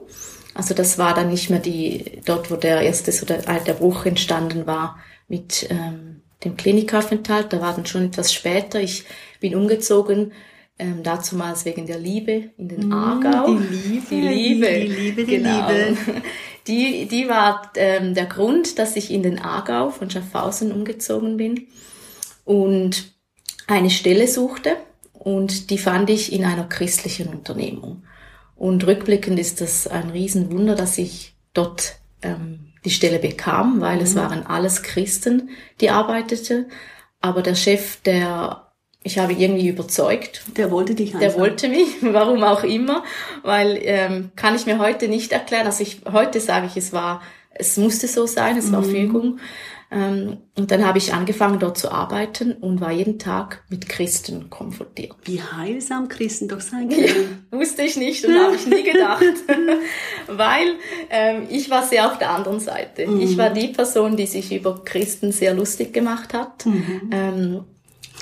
Also 0.55 0.75
das 0.75 0.99
war 0.99 1.15
dann 1.15 1.31
nicht 1.31 1.51
mehr 1.51 1.59
die, 1.59 2.21
dort 2.25 2.51
wo 2.51 2.57
der 2.57 2.83
erste, 2.83 3.11
so 3.11 3.27
der, 3.27 3.39
der 3.43 3.73
Bruch 3.73 4.07
entstanden 4.07 4.67
war 4.67 4.99
mit 5.27 5.67
ähm, 5.71 6.23
dem 6.45 6.57
Klinikaufenthalt. 6.57 7.53
Da 7.53 7.61
war 7.61 7.75
dann 7.75 7.87
schon 7.87 8.07
etwas 8.07 8.33
später. 8.33 8.81
Ich 8.81 9.05
bin 9.41 9.57
umgezogen, 9.57 10.33
ähm, 10.79 11.03
dazumals 11.03 11.65
wegen 11.65 11.87
der 11.87 11.99
Liebe 11.99 12.51
in 12.57 12.69
den 12.69 12.89
mm, 12.89 12.93
Aargau. 12.93 13.55
Die 13.55 13.77
Liebe, 13.77 14.07
die 14.11 14.21
Liebe, 14.21 14.67
die 14.67 14.87
Liebe, 14.87 15.25
die 15.25 15.37
genau. 15.37 15.71
Liebe. 15.71 15.97
Die, 16.67 17.07
die 17.09 17.29
war 17.29 17.73
ähm, 17.77 18.15
der 18.15 18.25
Grund, 18.25 18.79
dass 18.79 18.97
ich 18.97 19.11
in 19.11 19.23
den 19.23 19.39
Aargau 19.39 19.91
von 19.91 20.09
Schaffhausen 20.09 20.73
umgezogen 20.73 21.37
bin 21.37 21.67
und 22.47 23.13
eine 23.67 23.91
Stelle 23.91 24.29
suchte 24.29 24.79
und 25.13 25.69
die 25.69 25.77
fand 25.77 26.09
ich 26.09 26.33
in 26.33 26.43
einer 26.43 26.65
christlichen 26.65 27.29
Unternehmung. 27.29 28.05
Und 28.57 28.87
rückblickend 28.87 29.39
ist 29.39 29.61
das 29.61 29.87
ein 29.87 30.09
Riesenwunder, 30.09 30.75
dass 30.75 30.97
ich 30.97 31.35
dort 31.53 31.97
ähm, 32.23 32.73
die 32.85 32.91
Stelle 32.91 33.19
bekam, 33.19 33.81
weil 33.81 33.97
mhm. 33.97 34.03
es 34.03 34.15
waren 34.15 34.47
alles 34.47 34.83
Christen, 34.83 35.51
die 35.81 35.91
arbeiteten. 35.91 36.67
Aber 37.21 37.43
der 37.43 37.55
Chef, 37.55 38.01
der 38.03 38.64
ich 39.05 39.19
habe 39.19 39.35
irgendwie 39.35 39.69
überzeugt. 39.69 40.43
Der 40.57 40.71
wollte 40.71 40.95
dich 40.95 41.15
einfach. 41.15 41.21
Der 41.21 41.39
wollte 41.39 41.69
mich, 41.69 41.89
warum 42.01 42.43
auch 42.43 42.65
immer, 42.65 43.05
weil 43.43 43.79
ähm, 43.83 44.31
kann 44.35 44.57
ich 44.57 44.67
mir 44.67 44.79
heute 44.79 45.09
nicht 45.09 45.31
erklären. 45.31 45.67
Also 45.67 45.83
ich 45.83 46.01
heute 46.11 46.41
sage 46.41 46.67
ich, 46.67 46.77
es 46.77 46.93
war, 46.93 47.23
es 47.51 47.77
musste 47.77 48.09
so 48.09 48.27
sein, 48.27 48.57
es 48.57 48.73
war 48.73 48.81
mhm. 48.81 48.91
Fügung. 48.91 49.41
Ähm, 49.91 50.39
und 50.57 50.71
dann 50.71 50.87
habe 50.87 50.97
ich 50.97 51.13
angefangen, 51.13 51.59
dort 51.59 51.77
zu 51.77 51.93
arbeiten 51.93 52.53
und 52.53 52.81
war 52.81 52.91
jeden 52.91 53.19
Tag 53.19 53.63
mit 53.69 53.91
Christen 53.91 54.49
konfrontiert. 54.49 55.15
Wie 55.25 55.41
heilsam 55.41 56.09
Christen 56.09 56.49
doch 56.49 56.63
sein 56.63 56.89
können. 56.89 57.45
Ja, 57.53 57.59
wusste 57.59 57.83
ich 57.83 57.97
nicht 57.99 58.25
und 58.25 58.35
habe 58.35 58.57
ich 58.57 58.67
nie 58.67 58.83
gedacht. 58.85 59.23
Weil 60.27 60.77
ähm, 61.11 61.47
ich 61.51 61.69
war 61.69 61.83
sehr 61.83 62.11
auf 62.11 62.19
der 62.19 62.31
anderen 62.31 62.59
Seite. 62.59 63.07
Mhm. 63.07 63.21
Ich 63.21 63.37
war 63.37 63.51
die 63.51 63.69
Person, 63.69 64.17
die 64.17 64.27
sich 64.27 64.51
über 64.51 64.83
Christen 64.83 65.31
sehr 65.31 65.53
lustig 65.53 65.93
gemacht 65.93 66.33
hat. 66.33 66.65
Mhm. 66.65 67.11
Ähm, 67.13 67.65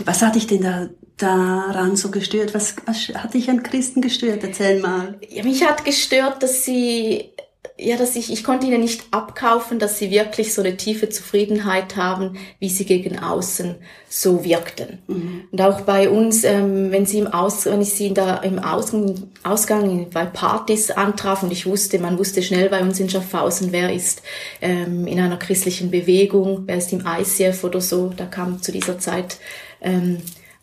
was 0.04 0.22
hat 0.22 0.34
dich 0.34 0.46
denn 0.46 0.62
da 0.62 0.88
daran 1.18 1.96
so 1.96 2.10
gestört? 2.10 2.54
Was, 2.54 2.74
was 2.86 3.08
hat 3.14 3.34
dich 3.34 3.48
an 3.48 3.62
Christen 3.62 4.00
gestört? 4.00 4.42
Erzähl 4.42 4.80
mal. 4.80 5.18
Ja, 5.28 5.44
mich 5.44 5.64
hat 5.64 5.84
gestört, 5.84 6.42
dass 6.42 6.64
sie 6.64 7.32
ja, 7.78 7.96
dass 7.96 8.16
ich, 8.16 8.32
ich 8.32 8.44
konnte 8.44 8.66
ihnen 8.66 8.80
nicht 8.80 9.06
abkaufen, 9.10 9.78
dass 9.78 9.98
sie 9.98 10.10
wirklich 10.10 10.54
so 10.54 10.62
eine 10.62 10.76
tiefe 10.76 11.08
Zufriedenheit 11.08 11.96
haben, 11.96 12.36
wie 12.58 12.68
sie 12.68 12.84
gegen 12.84 13.18
außen 13.18 13.76
so 14.08 14.44
wirkten. 14.44 14.98
Mhm. 15.06 15.44
Und 15.50 15.60
auch 15.60 15.80
bei 15.82 16.08
uns, 16.08 16.44
ähm, 16.44 16.92
wenn 16.92 17.06
sie 17.06 17.18
im 17.18 17.28
Aus, 17.28 17.66
wenn 17.66 17.80
ich 17.80 17.94
sie 17.94 18.08
in 18.08 18.14
der, 18.14 18.42
im 18.44 18.58
Ausgang, 18.58 19.30
Ausgang 19.42 20.10
bei 20.10 20.26
Partys 20.26 20.90
antraf 20.90 21.42
und 21.42 21.50
ich 21.50 21.66
wusste, 21.66 21.98
man 21.98 22.18
wusste 22.18 22.42
schnell 22.42 22.68
bei 22.68 22.82
uns 22.82 23.00
in 23.00 23.08
Schaffhausen, 23.08 23.72
wer 23.72 23.92
ist 23.92 24.22
ähm, 24.60 25.06
in 25.06 25.18
einer 25.18 25.38
christlichen 25.38 25.90
Bewegung, 25.90 26.64
wer 26.66 26.76
ist 26.76 26.92
im 26.92 27.04
ICF 27.06 27.64
oder 27.64 27.80
so, 27.80 28.12
da 28.16 28.26
kam 28.26 28.62
zu 28.62 28.70
dieser 28.70 28.98
Zeit 28.98 29.38
ähm, 29.82 30.18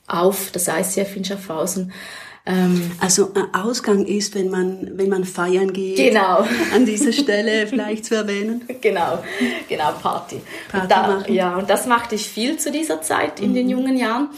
auf, 0.07 0.51
das 0.51 0.67
ICF 0.67 1.15
in 1.15 1.25
Schaffhausen. 1.25 1.91
Ähm, 2.45 2.91
also 2.99 3.31
ein 3.35 3.53
Ausgang 3.53 4.05
ist, 4.05 4.33
wenn 4.33 4.49
man, 4.49 4.97
wenn 4.97 5.09
man 5.09 5.23
feiern 5.23 5.71
geht. 5.71 5.97
Genau. 5.97 6.47
An 6.73 6.85
dieser 6.85 7.11
Stelle 7.11 7.67
vielleicht 7.67 8.05
zu 8.05 8.15
erwähnen. 8.15 8.63
Genau, 8.81 9.23
genau, 9.67 9.91
Party. 10.01 10.41
Party 10.71 10.83
und 10.83 10.91
da, 10.91 11.07
machen. 11.07 11.33
Ja, 11.33 11.57
und 11.57 11.69
das 11.69 11.85
machte 11.85 12.15
ich 12.15 12.27
viel 12.27 12.57
zu 12.57 12.71
dieser 12.71 13.01
Zeit 13.01 13.39
in 13.39 13.51
mhm. 13.51 13.55
den 13.55 13.69
jungen 13.69 13.97
Jahren. 13.97 14.29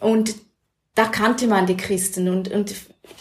Und 0.00 0.34
da 0.94 1.04
kannte 1.04 1.46
man 1.46 1.66
die 1.66 1.76
Christen 1.76 2.28
und, 2.28 2.50
und 2.50 2.74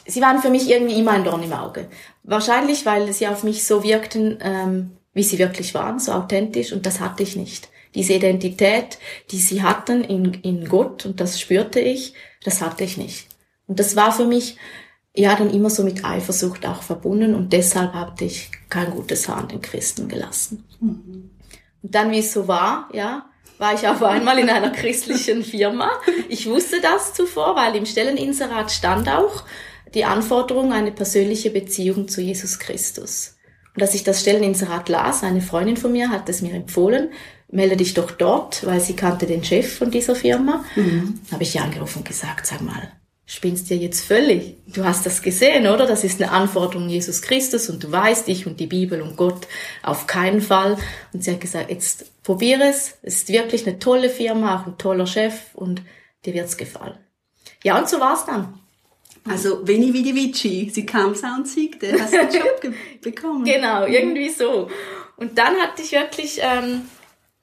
sie 0.06 0.22
waren 0.22 0.42
für 0.42 0.50
mich 0.50 0.70
irgendwie 0.70 1.00
immer 1.00 1.12
ein 1.12 1.24
Dorn 1.24 1.44
im 1.44 1.54
Auge. 1.54 1.88
Wahrscheinlich, 2.24 2.86
weil 2.86 3.12
sie 3.14 3.28
auf 3.28 3.44
mich 3.44 3.66
so 3.66 3.84
wirkten, 3.84 4.38
ähm, 4.42 4.92
wie 5.14 5.24
sie 5.24 5.40
wirklich 5.40 5.74
waren, 5.74 6.00
so 6.00 6.12
authentisch 6.12 6.72
und 6.72 6.86
das 6.86 7.00
hatte 7.00 7.24
ich 7.24 7.36
nicht. 7.36 7.70
Diese 7.96 8.14
Identität, 8.14 9.00
die 9.32 9.40
sie 9.40 9.64
hatten 9.64 10.04
in, 10.04 10.34
in 10.36 10.68
Gott 10.68 11.06
und 11.06 11.20
das 11.20 11.40
spürte 11.40 11.80
ich, 11.80 12.14
das 12.44 12.62
hatte 12.62 12.84
ich 12.84 12.98
nicht. 12.98 13.28
Und 13.68 13.80
das 13.80 13.96
war 13.96 14.12
für 14.12 14.26
mich 14.26 14.58
ja 15.16 15.36
dann 15.36 15.50
immer 15.50 15.70
so 15.70 15.84
mit 15.84 16.06
Eifersucht 16.06 16.66
auch 16.66 16.84
verbunden 16.84 17.36
und 17.36 17.52
deshalb 17.52 17.94
hatte 17.94 18.26
ich 18.26 18.52
kein 18.70 18.92
gutes 18.92 19.28
Haar 19.28 19.38
an 19.38 19.48
den 19.48 19.62
Christen 19.62 20.08
gelassen. 20.08 20.66
Mhm. 20.80 21.32
Und 21.82 21.96
dann, 21.96 22.12
wie 22.12 22.20
es 22.20 22.34
so 22.34 22.48
war, 22.48 22.90
ja, 22.94 23.30
war 23.58 23.74
ich 23.74 23.88
auf 23.88 24.04
einmal 24.04 24.38
in 24.40 24.50
einer 24.50 24.70
christlichen 24.72 25.44
Firma. 25.44 25.90
Ich 26.30 26.48
wusste 26.48 26.82
das 26.82 27.14
zuvor, 27.14 27.56
weil 27.56 27.76
im 27.76 27.86
Stelleninserat 27.86 28.72
stand 28.72 29.10
auch 29.10 29.44
die 29.94 30.06
Anforderung, 30.06 30.74
eine 30.74 30.92
persönliche 30.92 31.50
Beziehung 31.50 32.08
zu 32.08 32.22
Jesus 32.22 32.60
Christus. 32.60 33.38
Und 33.76 33.82
als 33.82 33.94
ich 33.94 34.04
das 34.04 34.22
Stelleninserat 34.22 34.90
las, 34.90 35.24
eine 35.24 35.42
Freundin 35.42 35.78
von 35.78 35.92
mir 35.92 36.10
hat 36.10 36.30
es 36.30 36.42
mir 36.42 36.54
empfohlen, 36.54 37.10
melde 37.50 37.78
dich 37.78 37.94
doch 37.94 38.12
dort, 38.12 38.66
weil 38.66 38.80
sie 38.80 38.96
kannte 38.96 39.26
den 39.26 39.44
Chef 39.44 39.78
von 39.78 39.92
dieser 39.92 40.16
Firma. 40.16 40.66
Mhm. 40.76 41.20
Habe 41.32 41.44
ich 41.44 41.56
ihr 41.56 41.64
angerufen 41.64 42.00
und 42.00 42.08
gesagt, 42.08 42.46
sag 42.46 42.62
mal, 42.62 42.92
spinnst 43.26 43.70
dir 43.70 43.78
jetzt 43.78 44.06
völlig. 44.06 44.56
Du 44.68 44.84
hast 44.84 45.06
das 45.06 45.22
gesehen, 45.22 45.68
oder? 45.68 45.86
Das 45.86 46.04
ist 46.04 46.22
eine 46.22 46.32
Anforderung 46.32 46.90
Jesus 46.90 47.22
Christus 47.22 47.70
und 47.70 47.84
du 47.84 47.92
weißt, 47.92 48.28
ich 48.30 48.48
und 48.48 48.60
die 48.60 48.68
Bibel 48.68 49.02
und 49.02 49.18
Gott 49.18 49.48
auf 49.84 50.08
keinen 50.08 50.42
Fall. 50.42 50.78
Und 51.14 51.24
sie 51.24 51.32
hat 51.32 51.42
gesagt, 51.42 51.70
jetzt 51.70 52.24
probiere 52.24 52.64
es. 52.64 52.98
Es 53.02 53.16
ist 53.16 53.30
wirklich 53.30 53.68
eine 53.68 53.80
tolle 53.80 54.10
Firma, 54.10 54.60
auch 54.60 54.68
ein 54.68 54.78
toller 54.78 55.08
Chef 55.08 55.34
und 55.54 55.82
dir 56.26 56.34
wird's 56.34 56.58
gefallen. 56.58 56.98
Ja, 57.64 57.78
und 57.78 57.90
so 57.90 58.00
war's 58.00 58.26
dann. 58.26 58.60
Also 59.26 59.68
Veni 59.68 59.94
Vidi 59.94 60.16
Vici, 60.16 60.70
sie 60.74 60.86
kam, 60.86 61.14
sah 61.14 61.36
und 61.36 61.48
siegte, 61.48 62.00
hast 62.00 62.14
den 62.14 62.30
Job 62.30 62.62
bekommen. 63.02 63.44
Genau, 63.44 63.86
irgendwie 63.86 64.30
so. 64.30 64.70
Und 65.18 65.38
dann 65.38 65.56
hatte 65.58 65.82
ich 65.82 65.92
wirklich 65.92 66.40
ähm, 66.42 66.84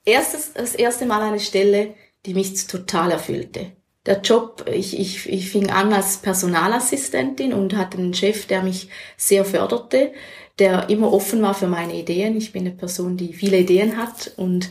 erstes, 0.04 0.52
das 0.52 0.74
erste 0.74 1.06
Mal 1.06 1.22
eine 1.22 1.40
Stelle, 1.40 1.94
die 2.26 2.34
mich 2.34 2.66
total 2.66 3.10
erfüllte 3.10 3.72
der 4.06 4.20
Job, 4.20 4.66
ich, 4.70 4.98
ich, 4.98 5.28
ich 5.28 5.48
fing 5.50 5.70
an 5.70 5.92
als 5.92 6.18
Personalassistentin 6.18 7.54
und 7.54 7.76
hatte 7.76 7.98
einen 7.98 8.14
Chef, 8.14 8.46
der 8.46 8.62
mich 8.62 8.88
sehr 9.16 9.44
förderte, 9.44 10.12
der 10.58 10.90
immer 10.90 11.12
offen 11.12 11.42
war 11.42 11.54
für 11.54 11.66
meine 11.66 11.94
Ideen. 11.94 12.36
Ich 12.36 12.52
bin 12.52 12.66
eine 12.66 12.74
Person, 12.74 13.16
die 13.16 13.32
viele 13.32 13.58
Ideen 13.58 13.96
hat 13.96 14.32
und 14.36 14.70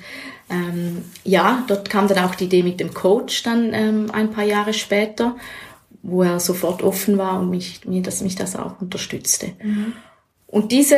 ähm, 0.50 1.04
ja, 1.24 1.64
dort 1.68 1.90
kam 1.90 2.08
dann 2.08 2.26
auch 2.26 2.36
die 2.36 2.46
Idee 2.46 2.64
mit 2.64 2.80
dem 2.80 2.94
Coach 2.94 3.44
dann 3.44 3.74
ähm, 3.74 4.12
ein 4.14 4.32
paar 4.32 4.44
Jahre 4.44 4.74
später, 4.74 5.36
wo 6.04 6.22
er 6.22 6.40
sofort 6.40 6.84
offen 6.84 7.18
war 7.18 7.40
und 7.40 7.50
mich, 7.50 7.86
mir 7.86 8.02
das, 8.02 8.22
mich 8.22 8.36
das 8.36 8.56
auch 8.56 8.80
unterstützte. 8.82 9.54
Mhm. 9.64 9.94
Und 10.46 10.72
diese 10.72 10.98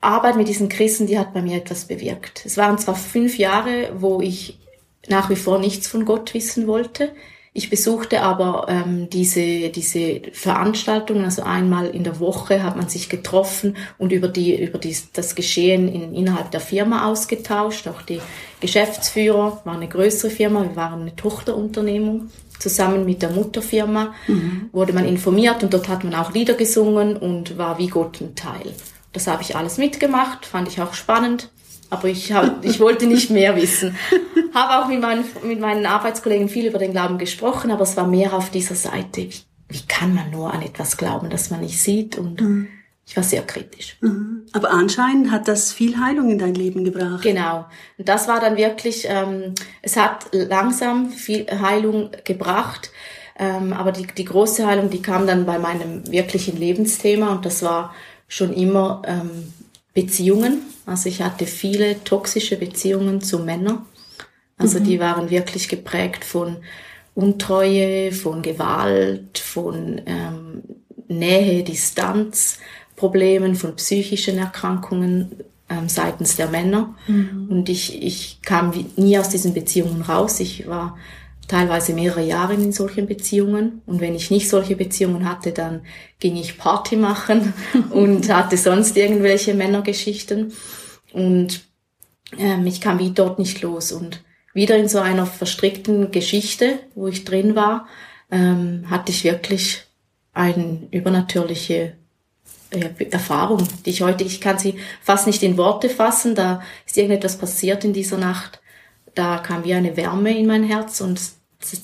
Arbeit 0.00 0.36
mit 0.36 0.48
diesen 0.48 0.68
Christen, 0.68 1.06
die 1.06 1.18
hat 1.18 1.32
bei 1.34 1.42
mir 1.42 1.56
etwas 1.56 1.86
bewirkt. 1.86 2.44
Es 2.44 2.56
waren 2.56 2.78
zwar 2.78 2.94
fünf 2.94 3.38
Jahre, 3.38 3.92
wo 3.98 4.20
ich 4.20 4.58
nach 5.08 5.30
wie 5.30 5.36
vor 5.36 5.58
nichts 5.58 5.86
von 5.86 6.04
Gott 6.04 6.34
wissen 6.34 6.66
wollte. 6.66 7.12
Ich 7.56 7.70
besuchte 7.70 8.20
aber 8.20 8.66
ähm, 8.68 9.08
diese, 9.08 9.70
diese 9.70 10.20
Veranstaltungen, 10.32 11.24
also 11.24 11.42
einmal 11.42 11.86
in 11.86 12.04
der 12.04 12.20
Woche 12.20 12.62
hat 12.62 12.76
man 12.76 12.90
sich 12.90 13.08
getroffen 13.08 13.78
und 13.96 14.12
über, 14.12 14.28
die, 14.28 14.62
über 14.62 14.76
die, 14.76 14.94
das 15.14 15.34
Geschehen 15.34 15.88
in, 15.88 16.14
innerhalb 16.14 16.50
der 16.50 16.60
Firma 16.60 17.06
ausgetauscht. 17.06 17.88
Auch 17.88 18.02
die 18.02 18.20
Geschäftsführer 18.60 19.62
war 19.64 19.74
eine 19.74 19.88
größere 19.88 20.30
Firma, 20.30 20.64
wir 20.64 20.76
waren 20.76 21.00
eine 21.00 21.16
Tochterunternehmung. 21.16 22.28
Zusammen 22.58 23.06
mit 23.06 23.22
der 23.22 23.30
Mutterfirma 23.30 24.14
mhm. 24.26 24.68
wurde 24.72 24.92
man 24.92 25.06
informiert 25.06 25.62
und 25.62 25.72
dort 25.72 25.88
hat 25.88 26.04
man 26.04 26.14
auch 26.14 26.32
Lieder 26.32 26.54
gesungen 26.54 27.16
und 27.16 27.56
war 27.56 27.78
wie 27.78 27.88
Gott 27.88 28.20
ein 28.20 28.34
Teil. 28.34 28.72
Das 29.16 29.26
habe 29.26 29.40
ich 29.40 29.56
alles 29.56 29.78
mitgemacht, 29.78 30.44
fand 30.44 30.68
ich 30.68 30.82
auch 30.82 30.92
spannend. 30.92 31.48
Aber 31.88 32.08
ich, 32.08 32.32
hab, 32.32 32.62
ich 32.62 32.80
wollte 32.80 33.06
nicht 33.06 33.30
mehr 33.30 33.56
wissen. 33.56 33.96
Habe 34.54 34.84
auch 34.84 34.88
mit 34.88 35.00
meinen, 35.00 35.24
mit 35.42 35.58
meinen 35.58 35.86
Arbeitskollegen 35.86 36.50
viel 36.50 36.66
über 36.66 36.78
den 36.78 36.92
Glauben 36.92 37.16
gesprochen, 37.16 37.70
aber 37.70 37.84
es 37.84 37.96
war 37.96 38.06
mehr 38.06 38.34
auf 38.34 38.50
dieser 38.50 38.74
Seite. 38.74 39.22
Wie, 39.22 39.40
wie 39.70 39.86
kann 39.88 40.14
man 40.14 40.30
nur 40.30 40.52
an 40.52 40.60
etwas 40.60 40.98
glauben, 40.98 41.30
das 41.30 41.48
man 41.48 41.60
nicht 41.60 41.80
sieht? 41.80 42.18
Und 42.18 42.42
mhm. 42.42 42.68
ich 43.06 43.16
war 43.16 43.22
sehr 43.22 43.40
kritisch. 43.40 43.96
Mhm. 44.02 44.42
Aber 44.52 44.70
anscheinend 44.70 45.30
hat 45.30 45.48
das 45.48 45.72
viel 45.72 45.98
Heilung 45.98 46.28
in 46.28 46.38
dein 46.38 46.54
Leben 46.54 46.84
gebracht. 46.84 47.22
Genau. 47.22 47.64
Und 47.96 48.06
das 48.06 48.28
war 48.28 48.38
dann 48.38 48.58
wirklich, 48.58 49.06
ähm, 49.08 49.54
es 49.80 49.96
hat 49.96 50.26
langsam 50.32 51.08
viel 51.08 51.46
Heilung 51.46 52.10
gebracht. 52.24 52.90
Ähm, 53.38 53.72
aber 53.72 53.92
die, 53.92 54.06
die 54.06 54.26
große 54.26 54.66
Heilung, 54.66 54.90
die 54.90 55.00
kam 55.00 55.26
dann 55.26 55.46
bei 55.46 55.58
meinem 55.58 56.06
wirklichen 56.12 56.58
Lebensthema 56.58 57.32
und 57.32 57.46
das 57.46 57.62
war 57.62 57.94
schon 58.28 58.52
immer 58.52 59.02
ähm, 59.06 59.52
Beziehungen. 59.94 60.62
Also 60.84 61.08
ich 61.08 61.22
hatte 61.22 61.46
viele 61.46 62.02
toxische 62.04 62.56
Beziehungen 62.56 63.20
zu 63.20 63.40
Männern. 63.40 63.86
Also 64.58 64.78
mhm. 64.78 64.84
die 64.84 65.00
waren 65.00 65.30
wirklich 65.30 65.68
geprägt 65.68 66.24
von 66.24 66.56
Untreue, 67.14 68.12
von 68.12 68.42
Gewalt, 68.42 69.38
von 69.38 70.00
ähm, 70.06 70.62
Nähe, 71.08 71.62
Distanz, 71.62 72.58
Problemen, 72.94 73.54
von 73.54 73.76
psychischen 73.76 74.38
Erkrankungen 74.38 75.42
ähm, 75.68 75.88
seitens 75.88 76.36
der 76.36 76.48
Männer. 76.48 76.94
Mhm. 77.06 77.48
Und 77.48 77.68
ich, 77.68 78.02
ich 78.02 78.40
kam 78.42 78.72
nie 78.96 79.18
aus 79.18 79.28
diesen 79.28 79.54
Beziehungen 79.54 80.02
raus. 80.02 80.40
Ich 80.40 80.66
war 80.66 80.96
teilweise 81.48 81.92
mehrere 81.92 82.24
Jahre 82.24 82.54
in 82.54 82.72
solchen 82.72 83.06
Beziehungen. 83.06 83.82
Und 83.86 84.00
wenn 84.00 84.14
ich 84.14 84.30
nicht 84.30 84.48
solche 84.48 84.76
Beziehungen 84.76 85.28
hatte, 85.28 85.52
dann 85.52 85.82
ging 86.18 86.36
ich 86.36 86.58
Party 86.58 86.96
machen 86.96 87.54
und 87.90 88.32
hatte 88.32 88.56
sonst 88.56 88.96
irgendwelche 88.96 89.54
Männergeschichten. 89.54 90.52
Und 91.12 91.62
ähm, 92.38 92.66
ich 92.66 92.80
kam 92.80 92.98
wie 92.98 93.10
dort 93.10 93.38
nicht 93.38 93.62
los. 93.62 93.92
Und 93.92 94.22
wieder 94.54 94.76
in 94.76 94.88
so 94.88 94.98
einer 94.98 95.26
verstrickten 95.26 96.10
Geschichte, 96.10 96.80
wo 96.94 97.06
ich 97.08 97.24
drin 97.24 97.54
war, 97.54 97.86
ähm, 98.30 98.84
hatte 98.90 99.12
ich 99.12 99.24
wirklich 99.24 99.84
eine 100.32 100.88
übernatürliche 100.90 101.96
äh, 102.70 103.04
Erfahrung, 103.10 103.66
die 103.84 103.90
ich 103.90 104.02
heute, 104.02 104.24
ich 104.24 104.40
kann 104.40 104.58
sie 104.58 104.74
fast 105.00 105.26
nicht 105.26 105.42
in 105.42 105.56
Worte 105.56 105.88
fassen, 105.88 106.34
da 106.34 106.62
ist 106.84 106.96
irgendetwas 106.96 107.38
passiert 107.38 107.84
in 107.84 107.92
dieser 107.92 108.18
Nacht, 108.18 108.60
da 109.16 109.38
kam 109.38 109.64
wie 109.64 109.74
eine 109.74 109.96
Wärme 109.96 110.36
in 110.38 110.46
mein 110.46 110.62
Herz 110.62 111.00
und 111.00 111.20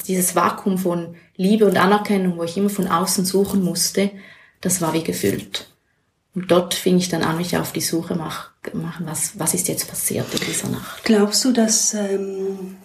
dieses 0.06 0.36
Vakuum 0.36 0.78
von 0.78 1.16
Liebe 1.36 1.66
und 1.66 1.76
Anerkennung, 1.76 2.38
wo 2.38 2.44
ich 2.44 2.56
immer 2.56 2.70
von 2.70 2.86
außen 2.86 3.24
suchen 3.24 3.64
musste, 3.64 4.10
das 4.60 4.80
war 4.80 4.92
wie 4.92 5.02
gefüllt. 5.02 5.66
Und 6.34 6.50
dort 6.50 6.74
fing 6.74 6.96
ich 6.98 7.08
dann 7.08 7.22
an, 7.22 7.38
mich 7.38 7.56
auf 7.56 7.72
die 7.72 7.80
Suche 7.80 8.14
mach, 8.14 8.50
machen, 8.72 9.06
was, 9.06 9.38
was 9.38 9.54
ist 9.54 9.68
jetzt 9.68 9.88
passiert 9.88 10.26
in 10.32 10.46
dieser 10.46 10.68
Nacht. 10.68 11.04
Glaubst 11.04 11.44
du, 11.44 11.52
dass 11.52 11.94
ähm, 11.94 12.76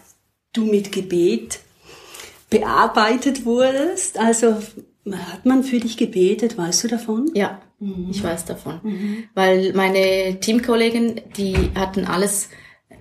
du 0.53 0.65
mit 0.65 0.91
Gebet 0.91 1.59
bearbeitet 2.49 3.45
wurdest? 3.45 4.17
Also 4.17 4.57
hat 5.11 5.45
man 5.45 5.63
für 5.63 5.79
dich 5.79 5.97
gebetet, 5.97 6.57
weißt 6.57 6.85
du 6.85 6.87
davon? 6.89 7.31
Ja, 7.33 7.61
mhm. 7.79 8.07
ich 8.11 8.21
weiß 8.21 8.45
davon. 8.45 8.79
Mhm. 8.83 9.23
Weil 9.33 9.73
meine 9.73 10.39
Teamkollegen, 10.39 11.21
die 11.37 11.71
hatten 11.75 12.05
alles 12.05 12.49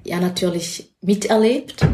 ja 0.08 0.20
natürlich 0.20 0.92
miterlebt. 1.00 1.86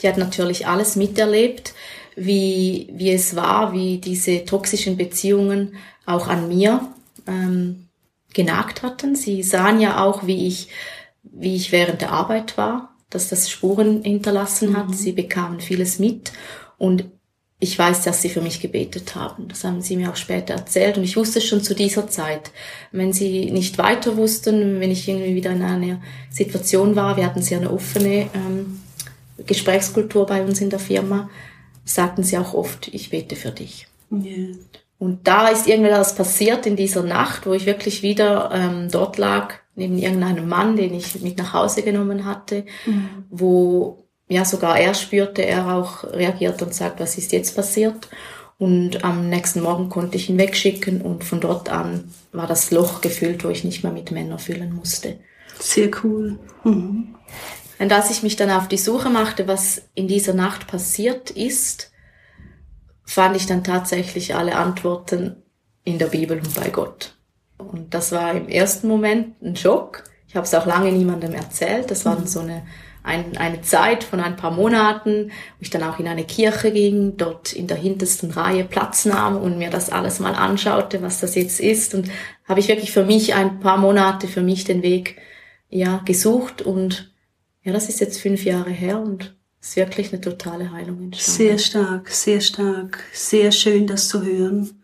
Die 0.00 0.08
hat 0.08 0.18
natürlich 0.18 0.66
alles 0.66 0.96
miterlebt, 0.96 1.74
wie, 2.16 2.90
wie 2.92 3.10
es 3.10 3.36
war, 3.36 3.72
wie 3.72 3.98
diese 3.98 4.44
toxischen 4.44 4.96
Beziehungen 4.96 5.76
auch 6.06 6.28
an 6.28 6.48
mir 6.48 6.88
ähm, 7.26 7.88
genagt 8.32 8.82
hatten. 8.82 9.16
Sie 9.16 9.42
sahen 9.42 9.80
ja 9.80 10.02
auch, 10.04 10.26
wie 10.26 10.46
ich, 10.46 10.68
wie 11.22 11.56
ich 11.56 11.72
während 11.72 12.02
der 12.02 12.12
Arbeit 12.12 12.58
war, 12.58 12.94
dass 13.10 13.28
das 13.28 13.48
Spuren 13.48 14.02
hinterlassen 14.02 14.76
hat. 14.76 14.88
Mhm. 14.88 14.94
Sie 14.94 15.12
bekamen 15.12 15.60
vieles 15.60 15.98
mit 15.98 16.32
und 16.78 17.04
ich 17.64 17.78
weiß, 17.78 18.02
dass 18.02 18.22
sie 18.22 18.28
für 18.28 18.42
mich 18.42 18.60
gebetet 18.60 19.14
haben. 19.14 19.48
Das 19.48 19.64
haben 19.64 19.80
sie 19.80 19.96
mir 19.96 20.10
auch 20.10 20.16
später 20.16 20.54
erzählt. 20.54 20.98
Und 20.98 21.04
ich 21.04 21.16
wusste 21.16 21.40
schon 21.40 21.62
zu 21.62 21.74
dieser 21.74 22.08
Zeit, 22.08 22.50
wenn 22.92 23.12
sie 23.12 23.50
nicht 23.50 23.78
weiter 23.78 24.16
wussten, 24.16 24.80
wenn 24.80 24.90
ich 24.90 25.08
irgendwie 25.08 25.34
wieder 25.34 25.50
in 25.50 25.62
einer 25.62 26.00
Situation 26.30 26.94
war, 26.94 27.16
wir 27.16 27.24
hatten 27.24 27.42
sehr 27.42 27.58
eine 27.58 27.72
offene 27.72 28.28
ähm, 28.34 28.80
Gesprächskultur 29.46 30.26
bei 30.26 30.44
uns 30.44 30.60
in 30.60 30.70
der 30.70 30.78
Firma, 30.78 31.30
sagten 31.86 32.22
sie 32.22 32.36
auch 32.36 32.52
oft, 32.52 32.88
ich 32.88 33.10
bete 33.10 33.34
für 33.34 33.50
dich. 33.50 33.88
Yeah. 34.12 34.56
Und 34.98 35.26
da 35.26 35.48
ist 35.48 35.66
irgendwas 35.66 36.14
passiert 36.14 36.66
in 36.66 36.76
dieser 36.76 37.02
Nacht, 37.02 37.46
wo 37.46 37.54
ich 37.54 37.66
wirklich 37.66 38.02
wieder 38.02 38.50
ähm, 38.52 38.88
dort 38.90 39.16
lag, 39.16 39.54
neben 39.74 39.98
irgendeinem 39.98 40.48
Mann, 40.48 40.76
den 40.76 40.94
ich 40.94 41.20
mit 41.22 41.38
nach 41.38 41.54
Hause 41.54 41.82
genommen 41.82 42.26
hatte, 42.26 42.64
mhm. 42.86 43.08
wo 43.30 44.03
ja 44.28 44.44
sogar 44.44 44.78
er 44.78 44.94
spürte, 44.94 45.44
er 45.44 45.74
auch 45.74 46.04
reagiert 46.04 46.62
und 46.62 46.74
sagt, 46.74 47.00
was 47.00 47.18
ist 47.18 47.32
jetzt 47.32 47.54
passiert. 47.54 48.08
Und 48.58 49.04
am 49.04 49.28
nächsten 49.28 49.60
Morgen 49.60 49.88
konnte 49.88 50.16
ich 50.16 50.30
ihn 50.30 50.38
wegschicken 50.38 51.02
und 51.02 51.24
von 51.24 51.40
dort 51.40 51.68
an 51.68 52.12
war 52.32 52.46
das 52.46 52.70
Loch 52.70 53.00
gefüllt, 53.00 53.44
wo 53.44 53.48
ich 53.48 53.64
nicht 53.64 53.82
mehr 53.82 53.92
mit 53.92 54.10
Männern 54.10 54.38
füllen 54.38 54.72
musste. 54.72 55.18
Sehr 55.58 55.90
cool. 56.02 56.38
Mhm. 56.62 57.14
Und 57.78 57.92
als 57.92 58.10
ich 58.10 58.22
mich 58.22 58.36
dann 58.36 58.50
auf 58.50 58.68
die 58.68 58.78
Suche 58.78 59.10
machte, 59.10 59.48
was 59.48 59.82
in 59.94 60.06
dieser 60.06 60.34
Nacht 60.34 60.68
passiert 60.68 61.30
ist, 61.30 61.90
fand 63.04 63.36
ich 63.36 63.46
dann 63.46 63.64
tatsächlich 63.64 64.34
alle 64.34 64.56
Antworten 64.56 65.42
in 65.82 65.98
der 65.98 66.06
Bibel 66.06 66.38
und 66.38 66.54
bei 66.54 66.70
Gott. 66.70 67.16
Und 67.58 67.92
das 67.92 68.12
war 68.12 68.32
im 68.32 68.48
ersten 68.48 68.88
Moment 68.88 69.40
ein 69.42 69.56
Schock. 69.56 70.04
Ich 70.28 70.36
habe 70.36 70.46
es 70.46 70.54
auch 70.54 70.66
lange 70.66 70.92
niemandem 70.92 71.34
erzählt. 71.34 71.90
Das 71.90 72.04
war 72.04 72.24
so 72.26 72.40
eine 72.40 72.62
ein, 73.04 73.36
eine 73.36 73.60
Zeit 73.60 74.02
von 74.02 74.18
ein 74.18 74.34
paar 74.34 74.50
Monaten, 74.50 75.26
wo 75.26 75.60
ich 75.60 75.70
dann 75.70 75.82
auch 75.82 75.98
in 76.00 76.08
eine 76.08 76.24
Kirche 76.24 76.72
ging, 76.72 77.16
dort 77.18 77.52
in 77.52 77.66
der 77.66 77.76
hintersten 77.76 78.30
Reihe 78.30 78.64
Platz 78.64 79.04
nahm 79.04 79.36
und 79.36 79.58
mir 79.58 79.70
das 79.70 79.90
alles 79.90 80.20
mal 80.20 80.34
anschaute, 80.34 81.02
was 81.02 81.20
das 81.20 81.34
jetzt 81.34 81.60
ist. 81.60 81.94
Und 81.94 82.10
habe 82.48 82.60
ich 82.60 82.68
wirklich 82.68 82.92
für 82.92 83.04
mich 83.04 83.34
ein 83.34 83.60
paar 83.60 83.76
Monate 83.76 84.26
für 84.26 84.42
mich 84.42 84.64
den 84.64 84.82
Weg 84.82 85.18
ja 85.68 86.00
gesucht 86.04 86.62
und 86.62 87.12
ja, 87.62 87.72
das 87.72 87.88
ist 87.88 88.00
jetzt 88.00 88.20
fünf 88.20 88.44
Jahre 88.44 88.70
her 88.70 88.98
und 88.98 89.36
es 89.60 89.70
ist 89.70 89.76
wirklich 89.76 90.12
eine 90.12 90.20
totale 90.20 90.72
Heilung 90.72 91.02
entstanden. 91.02 91.18
Sehr 91.18 91.58
stark, 91.58 92.08
sehr 92.10 92.40
stark, 92.40 93.04
sehr 93.12 93.52
schön, 93.52 93.86
das 93.86 94.08
zu 94.08 94.22
hören. 94.22 94.82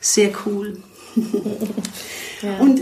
Sehr 0.00 0.30
cool. 0.46 0.82
ja. 2.42 2.58
Und 2.60 2.80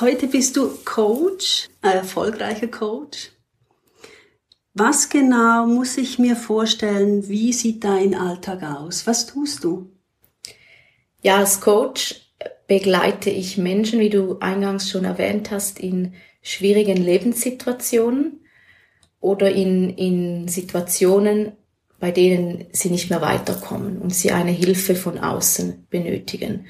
Heute 0.00 0.26
bist 0.26 0.56
du 0.56 0.70
Coach, 0.86 1.68
ein 1.82 1.98
erfolgreicher 1.98 2.68
Coach. 2.68 3.30
Was 4.72 5.10
genau 5.10 5.66
muss 5.66 5.98
ich 5.98 6.18
mir 6.18 6.34
vorstellen? 6.34 7.28
Wie 7.28 7.52
sieht 7.52 7.84
dein 7.84 8.14
Alltag 8.14 8.62
aus? 8.62 9.06
Was 9.06 9.26
tust 9.26 9.64
du? 9.64 9.90
Ja, 11.20 11.36
als 11.36 11.60
Coach 11.60 12.22
begleite 12.66 13.28
ich 13.28 13.58
Menschen, 13.58 14.00
wie 14.00 14.08
du 14.08 14.38
eingangs 14.38 14.88
schon 14.88 15.04
erwähnt 15.04 15.50
hast, 15.50 15.78
in 15.78 16.14
schwierigen 16.40 16.96
Lebenssituationen 16.96 18.40
oder 19.20 19.52
in, 19.52 19.90
in 19.90 20.48
Situationen, 20.48 21.52
bei 22.00 22.12
denen 22.12 22.64
sie 22.72 22.88
nicht 22.88 23.10
mehr 23.10 23.20
weiterkommen 23.20 23.98
und 23.98 24.14
sie 24.14 24.32
eine 24.32 24.52
Hilfe 24.52 24.94
von 24.94 25.18
außen 25.18 25.86
benötigen. 25.90 26.66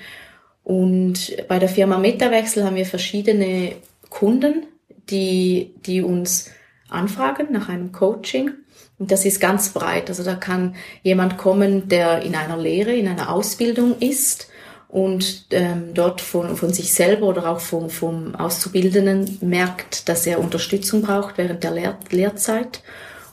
Und 0.65 1.47
bei 1.49 1.59
der 1.59 1.69
Firma 1.69 1.99
Metawechsel 1.99 2.65
haben 2.65 2.77
wir 2.77 2.87
verschiedene 2.87 3.75
Kunden, 4.11 4.67
die, 5.11 5.75
die 5.85 6.03
uns 6.03 6.51
anfragen 6.89 7.49
nach 7.51 7.69
einem 7.69 7.93
Coaching. 7.93 8.53
Und 8.99 9.11
das 9.11 9.25
ist 9.25 9.41
ganz 9.41 9.71
breit. 9.71 10.09
Also 10.09 10.23
da 10.23 10.35
kann 10.35 10.77
jemand 11.03 11.39
kommen, 11.39 11.89
der 11.89 12.23
in 12.23 12.37
einer 12.37 12.57
Lehre, 12.57 12.93
in 12.93 13.09
einer 13.09 13.33
Ausbildung 13.33 13.99
ist 13.99 14.49
und 14.89 15.47
ähm, 15.51 15.95
dort 15.95 16.21
von, 16.21 16.57
von 16.57 16.73
sich 16.73 16.93
selber 16.93 17.27
oder 17.27 17.49
auch 17.49 17.61
vom, 17.61 17.89
vom 17.89 18.35
Auszubildenden 18.35 19.39
merkt, 19.41 20.09
dass 20.09 20.27
er 20.27 20.39
Unterstützung 20.39 21.03
braucht 21.03 21.39
während 21.39 21.65
der 21.65 21.71
Lehr 21.73 21.99
Lehrzeit. 22.11 22.83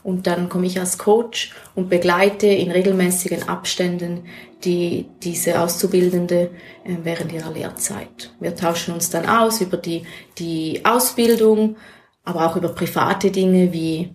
Und 0.02 0.26
dann 0.26 0.48
komme 0.48 0.66
ich 0.66 0.78
als 0.78 0.98
Coach 0.98 1.52
und 1.74 1.90
begleite 1.90 2.46
in 2.46 2.70
regelmäßigen 2.70 3.48
Abständen 3.48 4.24
die, 4.64 5.06
diese 5.22 5.60
Auszubildende 5.60 6.50
äh, 6.84 6.96
während 7.02 7.32
ihrer 7.32 7.52
Lehrzeit. 7.52 8.34
Wir 8.40 8.54
tauschen 8.54 8.94
uns 8.94 9.10
dann 9.10 9.26
aus 9.26 9.60
über 9.60 9.76
die, 9.76 10.04
die 10.38 10.84
Ausbildung, 10.84 11.76
aber 12.24 12.46
auch 12.46 12.56
über 12.56 12.68
private 12.68 13.30
Dinge 13.30 13.72
wie 13.72 14.14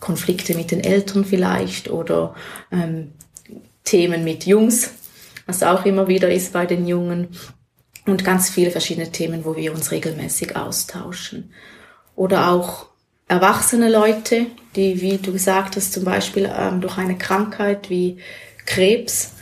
Konflikte 0.00 0.54
mit 0.54 0.70
den 0.70 0.82
Eltern 0.82 1.24
vielleicht 1.24 1.90
oder 1.90 2.34
ähm, 2.72 3.12
Themen 3.84 4.24
mit 4.24 4.46
Jungs, 4.46 4.92
was 5.46 5.62
auch 5.62 5.84
immer 5.84 6.08
wieder 6.08 6.30
ist 6.30 6.52
bei 6.52 6.66
den 6.66 6.86
Jungen 6.86 7.28
und 8.06 8.24
ganz 8.24 8.50
viele 8.50 8.70
verschiedene 8.70 9.10
Themen, 9.10 9.44
wo 9.44 9.56
wir 9.56 9.72
uns 9.72 9.90
regelmäßig 9.90 10.56
austauschen. 10.56 11.52
Oder 12.16 12.50
auch 12.50 12.89
erwachsene 13.30 13.88
Leute, 13.88 14.46
die, 14.74 15.00
wie 15.00 15.16
du 15.16 15.32
gesagt 15.32 15.76
hast, 15.76 15.92
zum 15.92 16.02
Beispiel 16.02 16.50
ähm, 16.52 16.80
durch 16.80 16.98
eine 16.98 17.16
Krankheit 17.16 17.88
wie 17.88 18.18
Krebs 18.66 19.34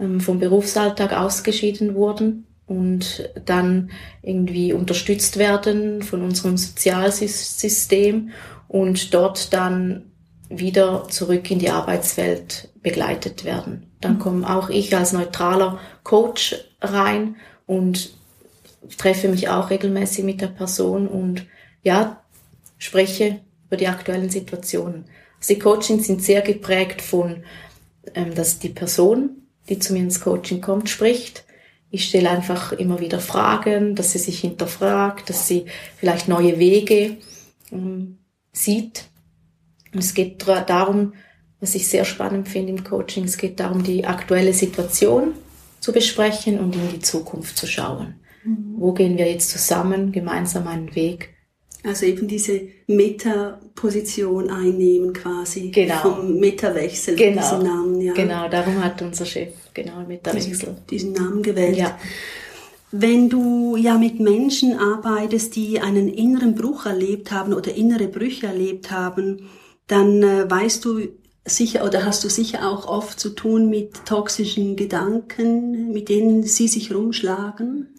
ähm, 0.00 0.18
vom 0.18 0.38
Berufsalltag 0.38 1.12
ausgeschieden 1.12 1.94
wurden 1.94 2.46
und 2.66 3.28
dann 3.44 3.90
irgendwie 4.22 4.72
unterstützt 4.72 5.38
werden 5.38 6.02
von 6.02 6.22
unserem 6.22 6.56
Sozialsystem 6.56 8.30
und 8.66 9.12
dort 9.12 9.52
dann 9.52 10.06
wieder 10.48 11.06
zurück 11.10 11.50
in 11.50 11.58
die 11.58 11.70
Arbeitswelt 11.70 12.70
begleitet 12.82 13.44
werden. 13.44 13.90
Dann 14.00 14.18
komme 14.18 14.48
auch 14.48 14.70
ich 14.70 14.96
als 14.96 15.12
neutraler 15.12 15.78
Coach 16.02 16.56
rein 16.80 17.36
und 17.66 18.14
treffe 18.96 19.28
mich 19.28 19.50
auch 19.50 19.68
regelmäßig 19.68 20.24
mit 20.24 20.40
der 20.40 20.46
Person 20.46 21.06
und 21.06 21.44
ja, 21.82 22.23
spreche 22.84 23.40
über 23.66 23.76
die 23.76 23.88
aktuellen 23.88 24.30
Situationen. 24.30 25.06
Also 25.38 25.54
die 25.54 25.58
Coachings 25.58 26.06
sind 26.06 26.22
sehr 26.22 26.42
geprägt 26.42 27.00
von, 27.00 27.44
ähm, 28.14 28.34
dass 28.34 28.58
die 28.58 28.68
Person, 28.68 29.48
die 29.68 29.78
zu 29.78 29.94
mir 29.94 30.00
ins 30.00 30.20
Coaching 30.20 30.60
kommt, 30.60 30.90
spricht. 30.90 31.44
Ich 31.90 32.06
stelle 32.06 32.30
einfach 32.30 32.72
immer 32.72 33.00
wieder 33.00 33.20
Fragen, 33.20 33.94
dass 33.94 34.12
sie 34.12 34.18
sich 34.18 34.40
hinterfragt, 34.40 35.30
dass 35.30 35.48
sie 35.48 35.66
vielleicht 35.96 36.28
neue 36.28 36.58
Wege 36.58 37.16
ähm, 37.72 38.18
sieht. 38.52 39.04
Und 39.92 40.00
es 40.00 40.12
geht 40.12 40.46
darum, 40.46 41.14
was 41.60 41.74
ich 41.74 41.88
sehr 41.88 42.04
spannend 42.04 42.48
finde 42.48 42.72
im 42.72 42.84
Coaching, 42.84 43.24
es 43.24 43.38
geht 43.38 43.60
darum, 43.60 43.82
die 43.84 44.04
aktuelle 44.04 44.52
Situation 44.52 45.34
zu 45.80 45.92
besprechen 45.92 46.58
und 46.58 46.74
in 46.74 46.90
die 46.90 47.00
Zukunft 47.00 47.56
zu 47.56 47.66
schauen. 47.66 48.16
Mhm. 48.44 48.74
Wo 48.76 48.92
gehen 48.92 49.16
wir 49.16 49.30
jetzt 49.30 49.50
zusammen 49.50 50.12
gemeinsam 50.12 50.66
einen 50.66 50.94
Weg? 50.94 51.33
Also 51.84 52.06
eben 52.06 52.26
diese 52.26 52.62
Meta-Position 52.86 54.48
einnehmen 54.48 55.12
quasi. 55.12 55.70
Genau. 55.70 55.96
Vom 55.96 56.40
Meta-Wechsel, 56.40 57.14
genau. 57.14 57.42
diesen 57.42 57.62
Namen, 57.62 58.00
ja. 58.00 58.14
Genau, 58.14 58.48
darum 58.48 58.82
hat 58.82 59.02
unser 59.02 59.26
Chef 59.26 59.52
genau 59.74 60.04
Meta-Wechsel. 60.06 60.50
Diesen, 60.50 60.76
diesen, 60.90 61.12
Namen 61.12 61.42
gewählt. 61.42 61.76
Ja. 61.76 61.98
Wenn 62.90 63.28
du 63.28 63.76
ja 63.76 63.98
mit 63.98 64.18
Menschen 64.18 64.78
arbeitest, 64.78 65.56
die 65.56 65.80
einen 65.80 66.08
inneren 66.08 66.54
Bruch 66.54 66.86
erlebt 66.86 67.32
haben 67.32 67.52
oder 67.52 67.74
innere 67.74 68.08
Brüche 68.08 68.46
erlebt 68.46 68.90
haben, 68.90 69.50
dann 69.86 70.22
äh, 70.22 70.50
weißt 70.50 70.84
du 70.84 71.00
sicher 71.44 71.84
oder 71.84 72.06
hast 72.06 72.24
du 72.24 72.30
sicher 72.30 72.66
auch 72.68 72.86
oft 72.86 73.20
zu 73.20 73.30
tun 73.30 73.68
mit 73.68 74.06
toxischen 74.06 74.76
Gedanken, 74.76 75.92
mit 75.92 76.08
denen 76.08 76.44
sie 76.44 76.68
sich 76.68 76.94
rumschlagen. 76.94 77.93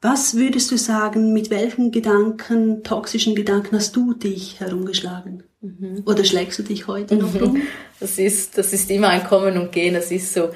Was 0.00 0.34
würdest 0.34 0.70
du 0.70 0.78
sagen, 0.78 1.32
mit 1.32 1.50
welchen 1.50 1.90
Gedanken, 1.90 2.82
toxischen 2.82 3.34
Gedanken 3.34 3.76
hast 3.76 3.94
du 3.96 4.14
dich 4.14 4.58
herumgeschlagen? 4.58 5.42
Mhm. 5.60 6.04
Oder 6.06 6.24
schlägst 6.24 6.58
du 6.58 6.62
dich 6.62 6.86
heute 6.86 7.16
noch 7.16 7.34
rum? 7.40 7.62
Das 8.00 8.16
ist, 8.16 8.56
das 8.56 8.72
ist 8.72 8.90
immer 8.90 9.08
ein 9.08 9.24
Kommen 9.24 9.58
und 9.58 9.72
Gehen. 9.72 9.92
Das 9.92 10.10
ist 10.10 10.32
so. 10.32 10.48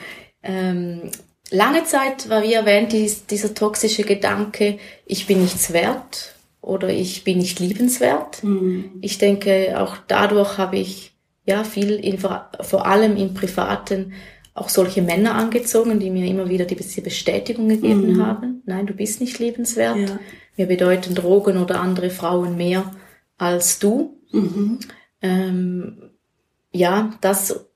Ähm, 0.42 1.10
lange 1.50 1.84
Zeit 1.84 2.30
war, 2.30 2.42
wie 2.42 2.54
erwähnt, 2.54 2.92
dies, 2.92 3.26
dieser 3.26 3.52
toxische 3.52 4.02
Gedanke, 4.02 4.78
ich 5.04 5.26
bin 5.26 5.42
nichts 5.42 5.74
wert 5.74 6.34
oder 6.62 6.88
ich 6.88 7.22
bin 7.22 7.36
nicht 7.38 7.60
liebenswert. 7.60 8.42
Mhm. 8.42 8.92
Ich 9.02 9.18
denke, 9.18 9.78
auch 9.78 9.98
dadurch 10.08 10.56
habe 10.56 10.78
ich 10.78 11.12
ja 11.44 11.64
viel, 11.64 11.92
in, 11.96 12.18
vor 12.18 12.86
allem 12.86 13.18
im 13.18 13.34
Privaten, 13.34 14.14
auch 14.54 14.68
solche 14.68 15.02
Männer 15.02 15.34
angezogen, 15.34 15.98
die 15.98 16.10
mir 16.10 16.26
immer 16.26 16.48
wieder 16.48 16.64
diese 16.64 17.02
Bestätigung 17.02 17.68
gegeben 17.68 18.14
mhm. 18.14 18.26
haben. 18.26 18.62
Nein, 18.64 18.86
du 18.86 18.94
bist 18.94 19.20
nicht 19.20 19.38
liebenswert. 19.40 19.96
Ja. 19.96 20.18
Mir 20.56 20.66
bedeuten 20.66 21.14
Drogen 21.14 21.58
oder 21.58 21.80
andere 21.80 22.10
Frauen 22.10 22.56
mehr 22.56 22.92
als 23.36 23.80
du. 23.80 24.20
Mhm. 24.30 24.78
Ähm, 25.20 26.10
ja, 26.70 27.10
das 27.20 27.66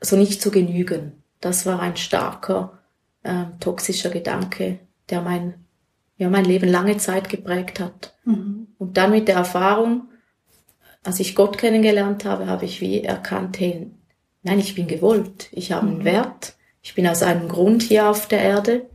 so 0.00 0.16
nicht 0.16 0.40
zu 0.40 0.50
genügen. 0.50 1.22
Das 1.40 1.66
war 1.66 1.80
ein 1.80 1.96
starker 1.96 2.78
äh, 3.24 3.46
toxischer 3.58 4.10
Gedanke, 4.10 4.78
der 5.10 5.22
mein 5.22 5.54
ja 6.20 6.28
mein 6.28 6.44
Leben 6.44 6.68
lange 6.68 6.98
Zeit 6.98 7.28
geprägt 7.28 7.80
hat. 7.80 8.14
Mhm. 8.24 8.68
Und 8.78 8.96
dann 8.96 9.10
mit 9.10 9.26
der 9.26 9.36
Erfahrung, 9.36 10.08
als 11.02 11.18
ich 11.18 11.34
Gott 11.34 11.58
kennengelernt 11.58 12.24
habe, 12.24 12.46
habe 12.46 12.66
ich 12.66 12.80
wie 12.80 13.02
erkannt, 13.02 13.58
hey, 13.58 13.90
Nein, 14.42 14.58
ich 14.58 14.74
bin 14.74 14.86
gewollt. 14.86 15.48
Ich 15.52 15.72
habe 15.72 15.86
einen 15.86 15.98
mhm. 15.98 16.04
Wert. 16.04 16.54
Ich 16.82 16.94
bin 16.94 17.06
aus 17.06 17.22
einem 17.22 17.48
Grund 17.48 17.82
hier 17.82 18.08
auf 18.08 18.28
der 18.28 18.40
Erde. 18.40 18.86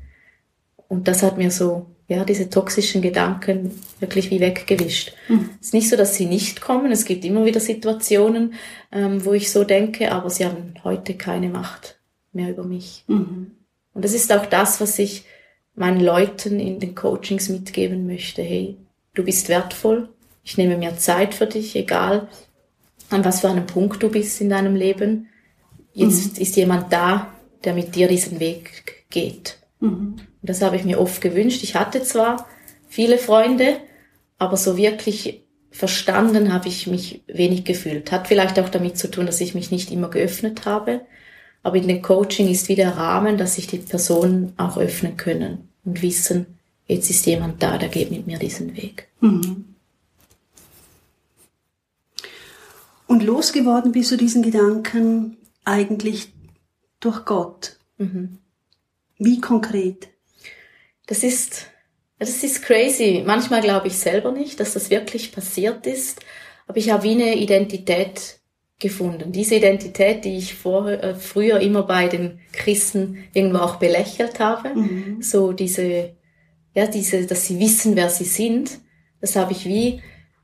Und 0.88 1.08
das 1.08 1.24
hat 1.24 1.38
mir 1.38 1.52
so, 1.52 1.88
ja, 2.08 2.24
diese 2.24 2.50
toxischen 2.50 3.02
Gedanken 3.02 3.72
wirklich 4.00 4.32
wie 4.32 4.40
weggewischt. 4.40 5.14
Mhm. 5.28 5.52
Es 5.60 5.68
ist 5.68 5.74
nicht 5.74 5.90
so, 5.90 5.96
dass 5.96 6.16
sie 6.16 6.26
nicht 6.26 6.62
kommen. 6.62 6.92
Es 6.92 7.06
gibt 7.06 7.26
immer 7.26 7.46
wieder 7.46 7.60
Situationen, 7.60 8.54
ähm, 8.92 9.24
wo 9.26 9.34
ich 9.34 9.52
so 9.52 9.64
denke, 9.64 10.12
aber 10.12 10.30
sie 10.30 10.46
haben 10.46 10.76
heute 10.84 11.16
keine 11.16 11.50
Macht 11.50 12.00
mehr 12.32 12.50
über 12.50 12.64
mich. 12.64 13.04
Mhm. 13.08 13.52
Und 13.94 14.06
das 14.06 14.14
ist 14.14 14.32
auch 14.32 14.46
das, 14.46 14.82
was 14.82 15.00
ich 15.00 15.26
meinen 15.76 16.00
Leuten 16.00 16.60
in 16.60 16.80
den 16.80 16.96
Coachings 16.96 17.50
mitgeben 17.50 18.06
möchte. 18.08 18.42
Hey, 18.42 18.78
du 19.14 19.24
bist 19.24 19.50
wertvoll. 19.50 20.10
Ich 20.44 20.58
nehme 20.58 20.78
mir 20.78 20.98
Zeit 20.98 21.34
für 21.34 21.48
dich, 21.48 21.76
egal 21.76 22.30
an 23.10 23.24
was 23.24 23.42
für 23.42 23.50
einem 23.50 23.68
Punkt 23.68 24.02
du 24.02 24.10
bist 24.10 24.42
in 24.42 24.50
deinem 24.50 24.76
Leben. 24.76 25.30
Jetzt 25.96 26.36
mhm. 26.36 26.42
ist 26.42 26.56
jemand 26.58 26.94
da, 26.94 27.34
der 27.64 27.74
mit 27.74 27.96
dir 27.96 28.08
diesen 28.08 28.40
Weg 28.40 29.06
geht. 29.10 29.58
Mhm. 29.80 30.18
Und 30.20 30.20
das 30.42 30.62
habe 30.62 30.76
ich 30.76 30.84
mir 30.84 31.00
oft 31.00 31.22
gewünscht. 31.22 31.64
Ich 31.64 31.76
hatte 31.76 32.04
zwar 32.04 32.48
viele 32.88 33.18
Freunde, 33.18 33.78
aber 34.38 34.58
so 34.58 34.78
wirklich 34.78 35.42
verstanden 35.72 36.54
habe 36.54 36.68
ich 36.68 36.86
mich 36.86 37.24
wenig 37.28 37.64
gefühlt. 37.64 38.12
Hat 38.12 38.28
vielleicht 38.28 38.60
auch 38.60 38.70
damit 38.70 38.98
zu 38.98 39.10
tun, 39.10 39.26
dass 39.26 39.42
ich 39.42 39.56
mich 39.56 39.72
nicht 39.72 39.90
immer 39.90 40.10
geöffnet 40.10 40.66
habe. 40.66 41.02
Aber 41.64 41.78
in 41.78 41.88
dem 41.88 42.02
Coaching 42.02 42.50
ist 42.50 42.68
wieder 42.70 42.90
Rahmen, 42.90 43.38
dass 43.38 43.56
sich 43.56 43.66
die 43.66 43.78
Personen 43.78 44.54
auch 44.58 44.78
öffnen 44.78 45.18
können 45.18 45.70
und 45.86 46.02
wissen, 46.02 46.46
jetzt 46.88 47.10
ist 47.10 47.26
jemand 47.26 47.64
da, 47.64 47.78
der 47.78 47.90
geht 47.90 48.12
mit 48.12 48.28
mir 48.28 48.38
diesen 48.38 48.76
Weg. 48.76 49.08
Mhm. 49.22 49.66
Und 53.08 53.24
losgeworden 53.24 53.94
bist 53.94 54.12
du 54.12 54.18
diesen 54.18 54.44
Gedanken 54.44 55.38
eigentlich 55.66 56.34
durch 57.00 57.26
Gott. 57.26 57.78
Mhm. 57.98 58.40
Wie 59.18 59.42
konkret? 59.42 60.10
Das 61.08 61.24
ist, 61.24 61.68
das 62.20 62.44
ist 62.44 62.64
crazy. 62.64 63.24
Manchmal 63.26 63.62
glaube 63.62 63.88
ich 63.88 63.98
selber 63.98 64.32
nicht, 64.32 64.60
dass 64.60 64.74
das 64.74 64.90
wirklich 64.90 65.32
passiert 65.32 65.86
ist. 65.86 66.22
Aber 66.68 66.78
ich 66.78 66.90
habe 66.90 67.04
wie 67.04 67.12
eine 67.12 67.36
Identität 67.36 68.40
gefunden. 68.80 69.32
Diese 69.32 69.56
Identität, 69.56 70.26
die 70.26 70.38
ich 70.38 70.56
vor, 70.56 70.90
äh, 70.90 71.16
früher 71.16 71.60
immer 71.60 71.84
bei 71.84 72.08
den 72.08 72.40
Christen 72.52 73.24
irgendwo 73.34 73.60
auch 73.60 73.76
belächelt 73.78 74.40
habe. 74.40 74.76
Mhm. 74.76 75.22
So 75.22 75.54
diese, 75.54 76.16
ja, 76.74 76.88
diese, 76.88 77.26
dass 77.26 77.46
sie 77.46 77.60
wissen, 77.60 77.96
wer 77.96 78.10
sie 78.10 78.26
sind. 78.26 78.80
Das 79.22 79.36
habe 79.36 79.54
ich 79.54 79.66
wie, 79.66 80.02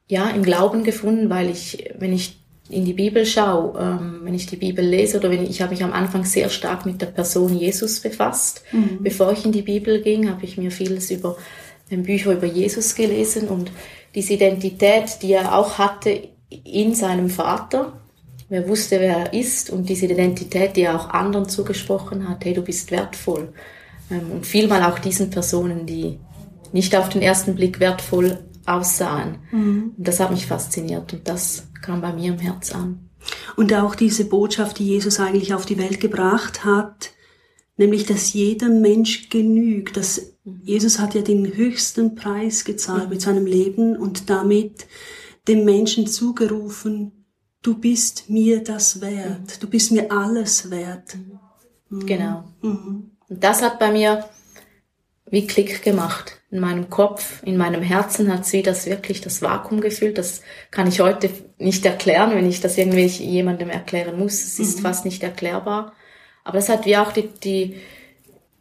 ja, 0.07 0.29
im 0.29 0.43
Glauben 0.43 0.83
gefunden, 0.83 1.29
weil 1.29 1.49
ich, 1.49 1.91
wenn 1.97 2.13
ich 2.13 2.40
in 2.71 2.85
die 2.85 2.93
Bibel 2.93 3.25
schaue, 3.25 3.79
ähm, 3.79 4.21
wenn 4.23 4.33
ich 4.33 4.47
die 4.47 4.55
Bibel 4.55 4.85
lese 4.85 5.17
oder 5.17 5.29
wenn 5.29 5.43
ich, 5.43 5.49
ich 5.49 5.61
habe 5.61 5.71
mich 5.71 5.83
am 5.83 5.93
Anfang 5.93 6.25
sehr 6.25 6.49
stark 6.49 6.85
mit 6.85 7.01
der 7.01 7.07
Person 7.07 7.57
Jesus 7.57 7.99
befasst. 7.99 8.63
Mhm. 8.71 8.99
Bevor 9.01 9.31
ich 9.31 9.45
in 9.45 9.51
die 9.51 9.61
Bibel 9.61 10.01
ging, 10.01 10.29
habe 10.29 10.45
ich 10.45 10.57
mir 10.57 10.71
vieles 10.71 11.11
über 11.11 11.37
Bücher 11.89 12.31
über 12.31 12.47
Jesus 12.47 12.95
gelesen 12.95 13.49
und 13.49 13.69
diese 14.15 14.33
Identität, 14.33 15.21
die 15.21 15.33
er 15.33 15.57
auch 15.57 15.77
hatte 15.77 16.29
in 16.49 16.95
seinem 16.95 17.29
Vater, 17.29 17.93
wer 18.49 18.67
wusste, 18.67 18.99
wer 18.99 19.17
er 19.17 19.33
ist 19.33 19.69
und 19.69 19.89
diese 19.89 20.05
Identität, 20.05 20.75
die 20.75 20.83
er 20.83 20.95
auch 20.95 21.09
anderen 21.09 21.49
zugesprochen 21.49 22.27
hat, 22.29 22.45
hey, 22.45 22.53
du 22.53 22.61
bist 22.61 22.91
wertvoll. 22.91 23.53
Ähm, 24.09 24.31
und 24.31 24.45
vielmal 24.45 24.83
auch 24.83 24.99
diesen 24.99 25.29
Personen, 25.29 25.85
die 25.85 26.19
nicht 26.71 26.95
auf 26.95 27.09
den 27.09 27.21
ersten 27.21 27.55
Blick 27.55 27.79
wertvoll 27.79 28.39
aussahen. 28.65 29.39
Mhm. 29.51 29.93
Das 29.97 30.19
hat 30.19 30.31
mich 30.31 30.47
fasziniert 30.47 31.13
und 31.13 31.27
das 31.27 31.67
kam 31.81 32.01
bei 32.01 32.13
mir 32.13 32.33
im 32.33 32.39
Herz 32.39 32.73
an. 32.73 33.09
Und 33.55 33.73
auch 33.73 33.95
diese 33.95 34.25
Botschaft, 34.25 34.79
die 34.79 34.87
Jesus 34.87 35.19
eigentlich 35.19 35.53
auf 35.53 35.65
die 35.65 35.77
Welt 35.77 35.99
gebracht 35.99 36.65
hat, 36.65 37.11
nämlich, 37.77 38.05
dass 38.05 38.33
jeder 38.33 38.69
Mensch 38.69 39.29
genügt, 39.29 39.97
dass 39.97 40.33
mhm. 40.43 40.61
Jesus 40.63 40.99
hat 40.99 41.15
ja 41.15 41.21
den 41.21 41.55
höchsten 41.55 42.15
Preis 42.15 42.65
gezahlt 42.65 43.05
mhm. 43.05 43.09
mit 43.09 43.21
seinem 43.21 43.45
Leben 43.45 43.95
und 43.97 44.29
damit 44.29 44.87
dem 45.47 45.65
Menschen 45.65 46.07
zugerufen, 46.07 47.25
du 47.61 47.77
bist 47.77 48.29
mir 48.29 48.63
das 48.63 49.01
wert, 49.01 49.41
mhm. 49.41 49.59
du 49.59 49.67
bist 49.67 49.91
mir 49.91 50.11
alles 50.11 50.69
wert. 50.69 51.15
Mhm. 51.15 51.39
Mhm. 51.89 52.05
Genau. 52.05 52.43
Mhm. 52.61 53.11
Und 53.27 53.43
das 53.43 53.61
hat 53.61 53.79
bei 53.79 53.91
mir 53.91 54.25
wie 55.31 55.47
Klick 55.47 55.81
gemacht 55.81 56.41
in 56.51 56.59
meinem 56.59 56.89
Kopf, 56.89 57.41
in 57.43 57.55
meinem 57.55 57.81
Herzen 57.81 58.31
hat 58.31 58.45
sie 58.45 58.61
das 58.61 58.85
wirklich 58.85 59.21
das 59.21 59.41
Vakuum 59.41 59.79
gefüllt. 59.79 60.17
Das 60.17 60.41
kann 60.69 60.87
ich 60.87 60.99
heute 60.99 61.29
nicht 61.57 61.85
erklären, 61.85 62.35
wenn 62.35 62.47
ich 62.47 62.59
das 62.59 62.77
irgendwie 62.77 63.05
jemandem 63.05 63.69
erklären 63.69 64.19
muss. 64.19 64.33
Es 64.43 64.59
ist 64.59 64.79
mhm. 64.79 64.81
fast 64.83 65.05
nicht 65.05 65.23
erklärbar. 65.23 65.93
Aber 66.43 66.57
das 66.57 66.67
hat 66.67 66.85
wie 66.85 66.97
auch 66.97 67.13
die, 67.13 67.29
die, 67.43 67.77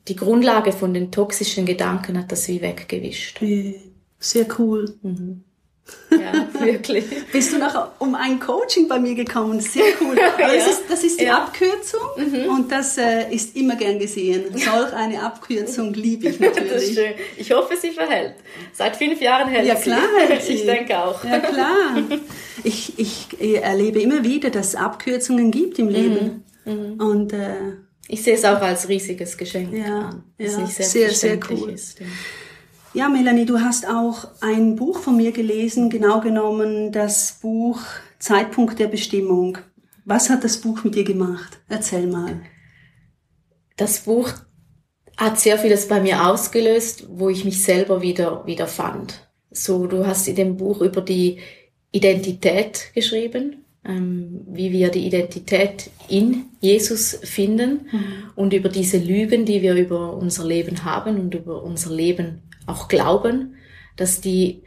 die 0.06 0.14
Grundlage 0.14 0.72
von 0.72 0.94
den 0.94 1.10
toxischen 1.10 1.66
Gedanken 1.66 2.16
hat 2.16 2.30
das 2.30 2.46
wie 2.46 2.62
weggewischt. 2.62 3.40
Sehr 4.20 4.46
cool. 4.58 4.94
Mhm. 5.02 5.42
Ja, 6.10 6.48
wirklich. 6.60 7.04
Bist 7.32 7.52
du 7.52 7.58
noch 7.58 7.92
um 7.98 8.14
ein 8.14 8.40
Coaching 8.40 8.88
bei 8.88 8.98
mir 8.98 9.14
gekommen? 9.14 9.60
Sehr 9.60 9.84
cool. 10.00 10.16
Aber 10.34 10.40
ja. 10.40 10.54
das, 10.54 10.68
ist, 10.68 10.82
das 10.88 11.04
ist 11.04 11.20
die 11.20 11.24
ja. 11.24 11.38
Abkürzung 11.38 12.00
mhm. 12.16 12.50
und 12.50 12.72
das 12.72 12.98
äh, 12.98 13.32
ist 13.32 13.56
immer 13.56 13.76
gern 13.76 13.98
gesehen. 13.98 14.44
Solch 14.52 14.92
eine 14.92 15.22
Abkürzung 15.22 15.94
liebe 15.94 16.28
ich 16.28 16.40
natürlich. 16.40 16.60
Das 16.70 16.82
ist 16.84 16.94
schön. 16.94 17.14
Ich 17.36 17.50
hoffe, 17.52 17.76
sie 17.76 17.90
verhält. 17.90 18.34
Seit 18.72 18.96
fünf 18.96 19.20
Jahren 19.20 19.48
hält 19.48 19.66
ja, 19.66 19.74
klar 19.74 19.98
sie. 19.98 20.32
Hält 20.32 20.42
sie. 20.42 20.52
Ich 20.54 20.64
denke 20.64 20.98
auch. 20.98 21.24
Ja, 21.24 21.38
klar. 21.40 22.02
Ich, 22.62 22.98
ich 22.98 23.26
erlebe 23.62 24.00
immer 24.00 24.22
wieder, 24.24 24.50
dass 24.50 24.68
es 24.68 24.74
Abkürzungen 24.76 25.50
gibt 25.50 25.78
im 25.78 25.88
Leben. 25.88 26.44
Mhm. 26.64 26.72
Mhm. 26.72 27.00
Und 27.00 27.32
äh, 27.32 27.54
ich 28.08 28.22
sehe 28.22 28.34
es 28.34 28.44
auch 28.44 28.60
als 28.60 28.88
riesiges 28.88 29.36
Geschenk 29.36 29.72
ja, 29.72 30.10
an. 30.10 30.24
Ja, 30.38 30.66
sehr, 30.66 31.10
sehr 31.10 31.38
cool. 31.50 31.70
Ist, 31.70 32.00
ja. 32.00 32.06
Ja, 32.92 33.08
Melanie, 33.08 33.46
du 33.46 33.60
hast 33.60 33.88
auch 33.88 34.26
ein 34.40 34.74
Buch 34.74 34.98
von 34.98 35.16
mir 35.16 35.30
gelesen, 35.30 35.90
genau 35.90 36.20
genommen 36.20 36.90
das 36.90 37.38
Buch 37.40 37.80
Zeitpunkt 38.18 38.80
der 38.80 38.88
Bestimmung. 38.88 39.58
Was 40.04 40.28
hat 40.28 40.42
das 40.42 40.60
Buch 40.60 40.82
mit 40.82 40.96
dir 40.96 41.04
gemacht? 41.04 41.60
Erzähl 41.68 42.08
mal. 42.08 42.40
Das 43.76 44.00
Buch 44.00 44.30
hat 45.16 45.38
sehr 45.38 45.56
vieles 45.56 45.86
bei 45.86 46.00
mir 46.00 46.26
ausgelöst, 46.26 47.06
wo 47.08 47.28
ich 47.28 47.44
mich 47.44 47.62
selber 47.62 48.02
wieder, 48.02 48.44
wieder 48.44 48.66
fand. 48.66 49.30
So, 49.52 49.86
du 49.86 50.04
hast 50.04 50.26
in 50.26 50.34
dem 50.34 50.56
Buch 50.56 50.80
über 50.80 51.00
die 51.00 51.38
Identität 51.92 52.90
geschrieben, 52.92 53.64
ähm, 53.84 54.40
wie 54.48 54.72
wir 54.72 54.88
die 54.88 55.06
Identität 55.06 55.90
in 56.08 56.46
Jesus 56.60 57.20
finden 57.22 57.88
mhm. 57.92 58.04
und 58.34 58.52
über 58.52 58.68
diese 58.68 58.98
Lügen, 58.98 59.44
die 59.44 59.62
wir 59.62 59.76
über 59.76 60.16
unser 60.16 60.44
Leben 60.44 60.84
haben 60.84 61.20
und 61.20 61.34
über 61.36 61.62
unser 61.62 61.94
Leben 61.94 62.49
auch 62.66 62.88
glauben, 62.88 63.56
dass 63.96 64.20
die, 64.20 64.62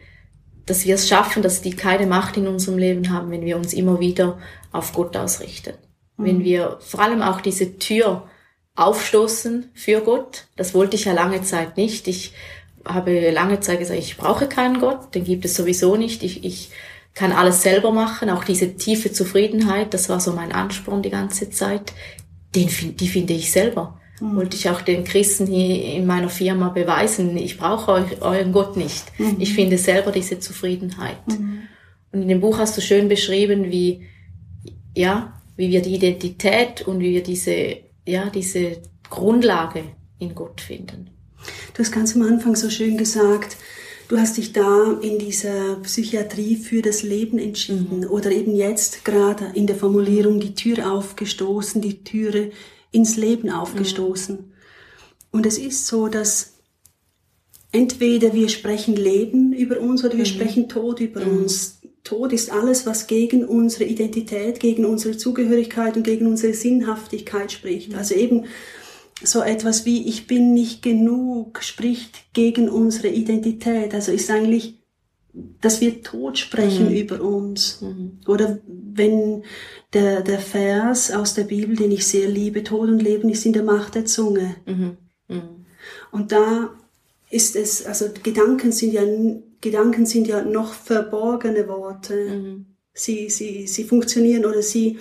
dass 0.66 0.86
wir 0.86 0.96
es 0.96 1.08
schaffen, 1.08 1.44
dass 1.44 1.62
die 1.62 1.76
keine 1.76 2.08
Macht 2.08 2.38
in 2.38 2.48
unserem 2.48 2.78
Leben 2.78 3.10
haben, 3.12 3.32
wenn 3.32 3.46
wir 3.46 3.58
uns 3.58 3.74
immer 3.74 4.00
wieder 4.00 4.38
auf 4.72 4.94
Gott 4.94 5.16
ausrichten. 5.18 5.74
Mhm. 6.18 6.26
Wenn 6.26 6.44
wir 6.44 6.78
vor 6.80 7.02
allem 7.02 7.22
auch 7.22 7.42
diese 7.42 7.78
Tür 7.78 8.28
aufstoßen 8.76 9.70
für 9.74 10.02
Gott. 10.02 10.46
Das 10.56 10.74
wollte 10.74 10.96
ich 10.96 11.06
ja 11.06 11.14
lange 11.14 11.44
Zeit 11.44 11.78
nicht. 11.78 12.08
Ich 12.08 12.34
habe 12.86 13.30
lange 13.32 13.60
Zeit 13.60 13.80
gesagt, 13.80 14.00
ich 14.00 14.18
brauche 14.18 14.48
keinen 14.48 14.80
Gott, 14.80 15.16
den 15.16 15.24
gibt 15.24 15.46
es 15.46 15.56
sowieso 15.56 15.96
nicht. 15.96 16.24
Ich, 16.24 16.44
ich 16.44 16.72
kann 17.14 17.32
alles 17.32 17.62
selber 17.62 17.92
machen. 17.92 18.30
Auch 18.30 18.44
diese 18.44 18.76
tiefe 18.76 19.12
Zufriedenheit, 19.12 19.94
das 19.94 20.10
war 20.10 20.20
so 20.20 20.34
mein 20.34 20.52
Ansporn 20.52 21.02
die 21.02 21.12
ganze 21.12 21.50
Zeit. 21.50 21.94
Den, 22.56 22.70
die 22.98 23.08
finde 23.08 23.34
ich 23.34 23.52
selber. 23.52 24.00
Mhm. 24.24 24.38
Wollte 24.38 24.56
ich 24.56 24.70
auch 24.70 24.82
den 24.82 25.04
Christen 25.04 25.48
hier 25.48 25.96
in 25.96 26.06
meiner 26.06 26.30
Firma 26.30 26.70
beweisen. 26.70 27.36
Ich 27.36 27.58
brauche 27.58 27.92
euch, 27.92 28.22
euren 28.22 28.54
Gott 28.54 28.78
nicht. 28.78 29.04
Mhm. 29.20 29.36
Ich 29.40 29.54
finde 29.54 29.78
selber 29.78 30.12
diese 30.12 30.40
Zufriedenheit. 30.40 31.28
Mhm. 31.28 31.64
Und 32.14 32.22
in 32.22 32.28
dem 32.30 32.40
Buch 32.40 32.58
hast 32.58 32.78
du 32.78 32.82
schön 32.82 33.10
beschrieben, 33.10 33.70
wie, 33.70 34.08
ja, 34.96 35.42
wie 35.58 35.70
wir 35.70 35.82
die 35.82 35.96
Identität 35.96 36.88
und 36.88 37.02
wie 37.02 37.12
wir 37.12 37.24
diese, 37.24 37.78
ja, 38.08 38.30
diese 38.30 38.78
Grundlage 39.10 39.84
in 40.20 40.34
Gott 40.34 40.62
finden. 40.62 41.10
Du 41.74 41.80
hast 41.80 41.92
ganz 41.92 42.16
am 42.16 42.22
Anfang 42.22 42.56
so 42.56 42.70
schön 42.70 42.98
gesagt, 42.98 43.58
du 44.08 44.18
hast 44.18 44.38
dich 44.38 44.54
da 44.54 45.00
in 45.02 45.20
dieser 45.20 45.76
Psychiatrie 45.84 46.56
für 46.56 46.82
das 46.82 47.04
Leben 47.04 47.40
entschieden 47.40 48.02
mhm. 48.02 48.08
oder 48.08 48.32
eben 48.32 48.56
jetzt 48.56 49.04
gerade 49.04 49.52
in 49.54 49.68
der 49.68 49.76
Formulierung 49.76 50.40
die 50.40 50.56
Tür 50.56 50.94
aufgestoßen, 50.94 51.82
die 51.82 52.06
Türe 52.06 52.52
ins 52.94 53.18
Leben 53.18 53.50
aufgestoßen. 53.50 54.38
Mhm. 54.38 54.54
Und 55.32 55.46
es 55.46 55.58
ist 55.58 55.88
so, 55.88 56.08
dass 56.08 56.54
entweder 57.74 58.34
wir 58.34 58.48
sprechen 58.48 58.96
Leben 58.96 59.52
über 59.52 59.82
uns 59.82 60.06
oder 60.06 60.14
wir 60.14 60.20
mhm. 60.20 60.26
sprechen 60.26 60.70
Tod 60.70 61.02
über 61.02 61.26
mhm. 61.26 61.40
uns. 61.40 61.82
Tod 62.06 62.32
ist 62.32 62.52
alles, 62.52 62.86
was 62.86 63.08
gegen 63.08 63.46
unsere 63.46 63.86
Identität, 63.86 64.60
gegen 64.60 64.86
unsere 64.86 65.18
Zugehörigkeit 65.18 65.98
und 65.98 66.04
gegen 66.04 66.28
unsere 66.28 66.54
Sinnhaftigkeit 66.54 67.52
spricht. 67.52 67.92
Mhm. 67.92 67.98
Also 67.98 68.16
eben 68.16 68.46
so 69.24 69.42
etwas 69.42 69.86
wie 69.86 70.08
ich 70.08 70.28
bin 70.28 70.54
nicht 70.54 70.82
genug 70.82 71.64
spricht 71.64 72.34
gegen 72.34 72.70
unsere 72.70 73.08
Identität. 73.10 73.94
Also 73.94 74.12
ist 74.12 74.30
eigentlich, 74.30 74.83
dass 75.34 75.82
wir 75.82 76.04
Tod 76.04 76.38
sprechen 76.38 76.90
mhm. 76.90 76.96
über 76.96 77.22
uns. 77.22 77.82
Mhm. 77.82 78.20
Oder 78.28 78.60
wenn 78.68 79.44
der, 79.94 80.22
der 80.22 80.40
Vers 80.40 81.12
aus 81.12 81.34
der 81.34 81.44
Bibel, 81.44 81.76
den 81.76 81.92
ich 81.92 82.06
sehr 82.06 82.28
liebe, 82.30 82.64
Tod 82.64 82.90
und 82.90 83.00
Leben 83.02 83.30
ist 83.30 83.46
in 83.46 83.54
der 83.54 83.64
Macht 83.64 83.96
der 83.96 84.06
Zunge. 84.06 84.56
Mhm. 84.66 84.98
mhm. 85.28 85.66
Und 86.12 86.32
da 86.32 86.70
ist 87.30 87.56
es, 87.56 87.86
also 87.86 88.06
Gedanken 88.22 88.72
sind 88.72 88.94
ja, 88.94 89.02
Gedanken 89.60 90.06
sind 90.06 90.28
ja 90.28 90.44
noch 90.44 90.74
verborgene 90.74 91.68
Worte. 91.68 92.16
Mhm. 92.16 92.66
Sie, 92.94 93.30
sie, 93.30 93.66
sie 93.66 93.84
funktionieren 93.84 94.46
oder 94.46 94.62
sie, 94.62 95.00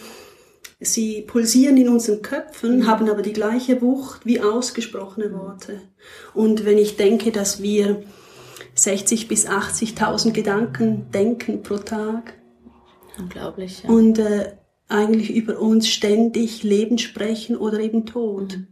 Sie 0.85 1.23
pulsieren 1.23 1.77
in 1.77 1.89
unseren 1.89 2.23
Köpfen, 2.23 2.79
mhm. 2.79 2.87
haben 2.89 3.09
aber 3.09 3.23
die 3.23 3.33
gleiche 3.33 3.81
Wucht 3.81 4.27
wie 4.27 4.41
ausgesprochene. 4.41 5.33
Worte. 5.33 5.81
Und 6.35 6.65
wenn 6.65 6.77
ich 6.77 6.97
denke, 6.97 7.31
dass 7.31 7.63
wir 7.63 8.03
60 8.75 9.29
bis 9.29 9.47
80.000 9.47 10.33
Gedanken 10.33 11.11
denken 11.11 11.63
pro 11.63 11.79
Tag. 11.79 12.35
Unglaublich. 13.19 13.83
Ja. 13.83 13.91
Und 13.91 14.19
äh, 14.19 14.53
eigentlich 14.89 15.31
über 15.35 15.61
uns 15.61 15.89
ständig 15.89 16.63
Leben 16.63 16.99
sprechen 16.99 17.57
oder 17.57 17.81
eben 17.81 18.07
Tod. 18.07 18.59
Mhm. 18.59 18.67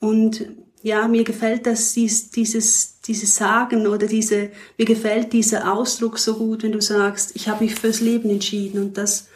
Und 0.00 0.46
ja, 0.82 1.06
mir 1.06 1.22
gefällt 1.22 1.66
das, 1.66 1.92
dies, 1.92 2.30
dieses, 2.30 3.00
dieses 3.02 3.36
Sagen 3.36 3.86
oder 3.86 4.06
diese, 4.06 4.50
mir 4.76 4.84
gefällt 4.84 5.32
dieser 5.32 5.72
Ausdruck 5.72 6.18
so 6.18 6.34
gut, 6.36 6.64
wenn 6.64 6.72
du 6.72 6.80
sagst, 6.80 7.36
ich 7.36 7.48
habe 7.48 7.64
mich 7.64 7.76
fürs 7.76 8.00
Leben 8.00 8.28
entschieden. 8.30 8.82
Und 8.82 8.98
das 8.98 9.28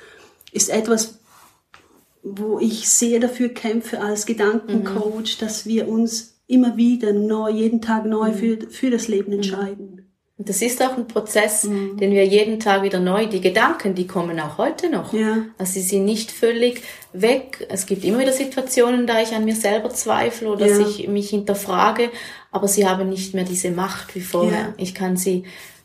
ist 0.50 0.68
etwas, 0.70 1.20
wo 2.22 2.58
ich 2.58 2.88
sehr 2.88 3.20
dafür 3.20 3.50
kämpfe 3.50 4.00
als 4.00 4.26
Gedankencoach, 4.26 5.36
mhm. 5.36 5.40
dass 5.40 5.66
wir 5.66 5.86
uns 5.86 6.35
immer 6.46 6.76
wieder 6.76 7.12
neu, 7.12 7.50
jeden 7.50 7.80
Tag 7.80 8.04
neu 8.06 8.30
mhm. 8.30 8.34
für, 8.34 8.58
für 8.70 8.90
das 8.90 9.08
Leben 9.08 9.28
mhm. 9.28 9.38
entscheiden. 9.38 10.02
Und 10.38 10.50
das 10.50 10.60
ist 10.60 10.82
auch 10.82 10.98
ein 10.98 11.08
Prozess, 11.08 11.64
mhm. 11.64 11.96
den 11.96 12.10
wir 12.10 12.26
jeden 12.26 12.60
Tag 12.60 12.82
wieder 12.82 13.00
neu, 13.00 13.26
die 13.26 13.40
Gedanken, 13.40 13.94
die 13.94 14.06
kommen 14.06 14.38
auch 14.38 14.58
heute 14.58 14.90
noch. 14.90 15.14
Ja. 15.14 15.46
Also 15.56 15.74
sie 15.74 15.80
sind 15.80 16.04
nicht 16.04 16.30
völlig 16.30 16.82
weg. 17.14 17.66
Es 17.70 17.86
gibt 17.86 18.04
immer 18.04 18.18
wieder 18.18 18.32
Situationen, 18.32 19.06
da 19.06 19.22
ich 19.22 19.34
an 19.34 19.46
mir 19.46 19.56
selber 19.56 19.88
zweifle 19.90 20.50
oder 20.50 20.66
ja. 20.66 20.78
ich 20.80 21.08
mich 21.08 21.30
hinterfrage, 21.30 22.10
aber 22.52 22.68
sie 22.68 22.86
haben 22.86 23.08
nicht 23.08 23.32
mehr 23.32 23.44
diese 23.44 23.70
Macht 23.70 24.14
wie 24.14 24.20
vorher. 24.20 24.58
Ja. 24.58 24.74
Ich 24.76 24.94
kann 24.94 25.16
sie 25.16 25.44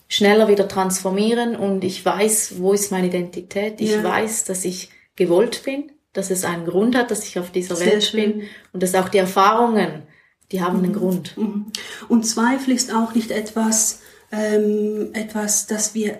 schneller 0.09 0.49
wieder 0.49 0.67
transformieren 0.67 1.55
und 1.55 1.85
ich 1.85 2.03
weiß, 2.03 2.55
wo 2.57 2.73
ist 2.73 2.91
meine 2.91 3.07
Identität. 3.07 3.79
Ich 3.79 3.91
ja. 3.91 4.03
weiß, 4.03 4.43
dass 4.43 4.65
ich 4.65 4.89
gewollt 5.15 5.63
bin 5.63 5.91
dass 6.13 6.29
es 6.29 6.43
einen 6.43 6.65
Grund 6.65 6.95
hat, 6.95 7.11
dass 7.11 7.25
ich 7.25 7.39
auf 7.39 7.51
dieser 7.51 7.75
Sehr 7.75 7.87
Welt 7.87 8.03
schön. 8.03 8.39
bin 8.39 8.47
und 8.73 8.83
dass 8.83 8.95
auch 8.95 9.09
die 9.09 9.17
Erfahrungen, 9.17 10.03
die 10.51 10.61
haben 10.61 10.79
mhm. 10.79 10.83
einen 10.83 10.93
Grund. 10.93 11.37
Mhm. 11.37 11.65
Und 12.07 12.25
Zweifel 12.25 12.73
ist 12.73 12.93
auch 12.93 13.15
nicht 13.15 13.31
etwas, 13.31 14.01
ähm, 14.31 15.09
etwas, 15.13 15.67
das 15.67 15.93
wir 15.93 16.19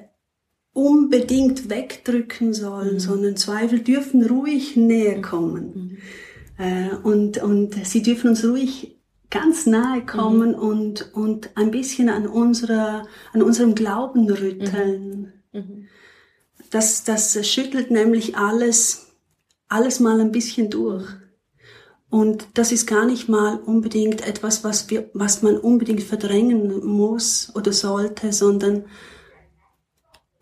unbedingt 0.74 1.70
wegdrücken 1.70 2.54
sollen, 2.54 2.96
mhm. 2.96 3.00
sondern 3.00 3.36
Zweifel 3.36 3.80
dürfen 3.80 4.26
ruhig 4.26 4.76
näher 4.76 5.18
mhm. 5.18 5.22
kommen. 5.22 5.64
Mhm. 5.74 5.98
Äh, 6.58 6.96
und, 7.04 7.38
und 7.40 7.86
sie 7.86 8.02
dürfen 8.02 8.30
uns 8.30 8.44
ruhig 8.46 8.98
ganz 9.30 9.66
nahe 9.66 10.06
kommen 10.06 10.52
mhm. 10.52 10.56
und, 10.56 11.14
und 11.14 11.50
ein 11.56 11.72
bisschen 11.72 12.10
an, 12.10 12.28
unserer, 12.28 13.08
an 13.34 13.42
unserem 13.42 13.76
Glauben 13.76 14.30
rütteln. 14.30 15.34
Das, 16.70 17.04
das 17.04 17.48
schüttelt 17.48 17.92
nämlich 17.92 18.38
alles, 18.38 19.14
alles 19.68 20.00
mal 20.00 20.20
ein 20.20 20.32
bisschen 20.32 20.70
durch. 20.70 21.06
Und 22.12 22.50
das 22.56 22.74
ist 22.74 22.88
gar 22.88 23.06
nicht 23.06 23.30
mal 23.30 23.58
unbedingt 23.58 24.28
etwas, 24.28 24.66
was, 24.66 24.90
wir, 24.90 25.10
was 25.14 25.42
man 25.44 25.58
unbedingt 25.58 26.04
verdrängen 26.04 26.86
muss 26.86 27.54
oder 27.56 27.72
sollte, 27.72 28.34
sondern 28.34 28.84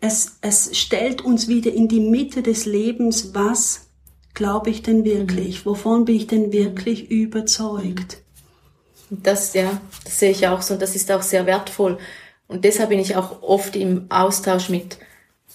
es, 0.00 0.38
es 0.40 0.76
stellt 0.76 1.22
uns 1.22 1.46
wieder 1.46 1.72
in 1.72 1.86
die 1.86 2.00
Mitte 2.00 2.42
des 2.42 2.66
Lebens, 2.66 3.34
was 3.34 3.90
glaube 4.34 4.70
ich 4.70 4.82
denn 4.82 5.04
wirklich? 5.04 5.64
Mhm. 5.64 5.70
Wovon 5.70 6.04
bin 6.06 6.16
ich 6.16 6.26
denn 6.26 6.50
wirklich 6.52 7.04
mhm. 7.04 7.16
überzeugt? 7.16 8.18
Das, 9.08 9.54
ja, 9.54 9.80
das 10.02 10.18
sehe 10.18 10.32
ich 10.32 10.48
auch 10.48 10.62
so 10.62 10.74
und 10.74 10.82
das 10.82 10.96
ist 10.96 11.12
auch 11.12 11.22
sehr 11.22 11.46
wertvoll. 11.46 11.98
Und 12.48 12.64
deshalb 12.64 12.88
bin 12.88 12.98
ich 12.98 13.14
auch 13.14 13.42
oft 13.42 13.76
im 13.76 14.06
Austausch 14.08 14.70
mit, 14.70 14.98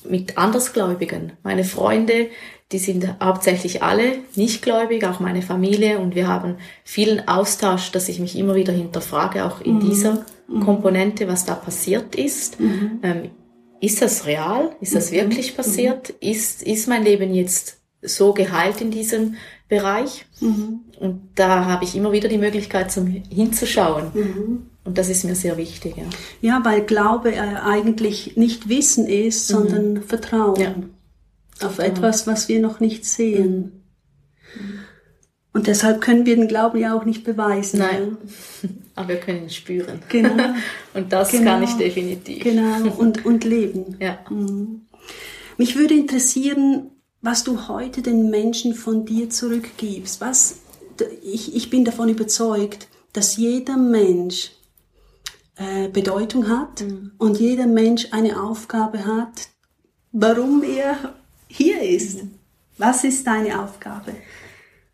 mit 0.05 0.37
Andersgläubigen. 0.37 1.33
Meine 1.43 1.65
Freunde, 1.65 2.29
die 2.71 2.79
sind 2.79 3.15
hauptsächlich 3.21 3.83
alle 3.83 4.17
nichtgläubig, 4.35 5.05
auch 5.05 5.19
meine 5.19 5.41
Familie. 5.41 5.99
Und 5.99 6.15
wir 6.15 6.27
haben 6.27 6.55
vielen 6.83 7.27
Austausch, 7.27 7.91
dass 7.91 8.09
ich 8.09 8.19
mich 8.19 8.35
immer 8.37 8.55
wieder 8.55 8.73
hinterfrage, 8.73 9.45
auch 9.45 9.61
in 9.61 9.75
mhm. 9.75 9.79
dieser 9.81 10.25
mhm. 10.47 10.61
Komponente, 10.61 11.27
was 11.27 11.45
da 11.45 11.53
passiert 11.53 12.15
ist. 12.15 12.59
Mhm. 12.59 12.99
Ähm, 13.03 13.29
ist 13.81 14.01
das 14.01 14.25
real? 14.25 14.75
Ist 14.81 14.95
das 14.95 15.11
mhm. 15.11 15.15
wirklich 15.15 15.51
mhm. 15.51 15.57
passiert? 15.57 16.09
Ist, 16.21 16.63
ist 16.63 16.87
mein 16.87 17.03
Leben 17.03 17.33
jetzt 17.33 17.77
so 18.01 18.33
geheilt 18.33 18.81
in 18.81 18.89
diesem 18.89 19.35
Bereich? 19.69 20.25
Mhm. 20.39 20.79
Und 20.99 21.21
da 21.35 21.65
habe 21.65 21.83
ich 21.83 21.95
immer 21.95 22.13
wieder 22.13 22.29
die 22.29 22.37
Möglichkeit, 22.39 22.91
zum 22.91 23.05
hinzuschauen. 23.05 24.69
Und 24.83 24.97
das 24.97 25.09
ist 25.09 25.23
mir 25.23 25.35
sehr 25.35 25.57
wichtig. 25.57 25.97
Ja, 25.97 26.03
ja 26.41 26.61
weil 26.63 26.81
Glaube 26.81 27.33
äh, 27.33 27.39
eigentlich 27.39 28.37
nicht 28.37 28.69
Wissen 28.69 29.07
ist, 29.07 29.47
sondern 29.47 30.01
Vertrauen. 30.01 30.59
Ja 30.59 30.73
auf 31.61 31.77
genau. 31.77 31.89
etwas, 31.89 32.27
was 32.27 32.47
wir 32.49 32.59
noch 32.59 32.79
nicht 32.79 33.05
sehen. 33.05 33.83
Mhm. 34.55 34.79
Und 35.55 35.67
deshalb 35.67 36.01
können 36.01 36.25
wir 36.25 36.35
den 36.35 36.49
Glauben 36.49 36.77
ja 36.77 36.97
auch 36.97 37.05
nicht 37.05 37.23
beweisen. 37.23 37.79
Nein, 37.79 38.17
ja. 38.61 38.69
aber 38.95 39.07
wir 39.07 39.19
können 39.21 39.43
ihn 39.43 39.49
spüren. 39.49 40.01
Genau. 40.09 40.43
und 40.93 41.13
das 41.13 41.31
genau. 41.31 41.51
kann 41.51 41.63
ich 41.63 41.73
definitiv. 41.75 42.43
Genau, 42.43 42.89
und, 42.97 43.25
und 43.25 43.45
leben. 43.45 43.95
Ja. 44.01 44.19
Mhm. 44.29 44.81
Mich 45.57 45.77
würde 45.77 45.93
interessieren, 45.93 46.91
was 47.21 47.45
du 47.45 47.69
heute 47.69 48.01
den 48.01 48.29
Menschen 48.29 48.73
von 48.73 49.05
dir 49.05 49.29
zurückgibst. 49.29 50.19
Was, 50.19 50.57
ich, 51.23 51.55
ich 51.55 51.69
bin 51.69 51.85
davon 51.85 52.09
überzeugt, 52.09 52.89
dass 53.13 53.37
jeder 53.37 53.77
Mensch 53.77 54.51
äh, 55.55 55.87
Bedeutung 55.87 56.49
hat 56.49 56.81
mhm. 56.81 57.13
und 57.17 57.39
jeder 57.39 57.65
Mensch 57.65 58.09
eine 58.11 58.43
Aufgabe 58.43 59.05
hat, 59.05 59.47
warum 60.11 60.63
er 60.63 61.15
hier 61.55 61.81
ist. 61.81 62.19
Was 62.77 63.03
ist 63.03 63.25
deine 63.25 63.63
Aufgabe? 63.63 64.13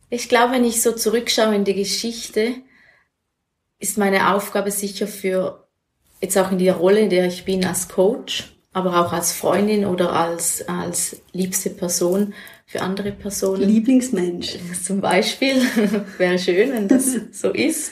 Ich 0.10 0.30
glaube, 0.30 0.54
wenn 0.54 0.66
ich 0.66 0.82
so 0.82 0.92
zurückschaue 0.92 1.56
in 1.56 1.64
die 1.64 1.74
Geschichte, 1.74 2.56
ist 3.80 3.98
meine 3.98 4.34
Aufgabe 4.34 4.70
sicher 4.70 5.08
für 5.08 5.68
jetzt 6.22 6.38
auch 6.38 6.52
in 6.52 6.60
der 6.60 6.76
Rolle, 6.76 7.00
in 7.00 7.10
der 7.10 7.26
ich 7.26 7.46
bin 7.46 7.66
als 7.66 7.88
Coach, 7.88 8.56
aber 8.74 9.02
auch 9.02 9.12
als 9.12 9.32
Freundin 9.34 9.86
oder 9.86 10.14
als, 10.14 10.68
als 10.68 11.22
liebste 11.34 11.72
Person 11.72 12.34
für 12.68 12.82
andere 12.82 13.12
Personen. 13.12 13.64
Lieblingsmensch. 13.64 14.58
Zum 14.86 15.02
Beispiel. 15.02 15.56
Wäre 16.18 16.40
schön, 16.40 16.72
wenn 16.72 16.88
das 16.88 17.06
so 17.32 17.50
ist. 17.50 17.92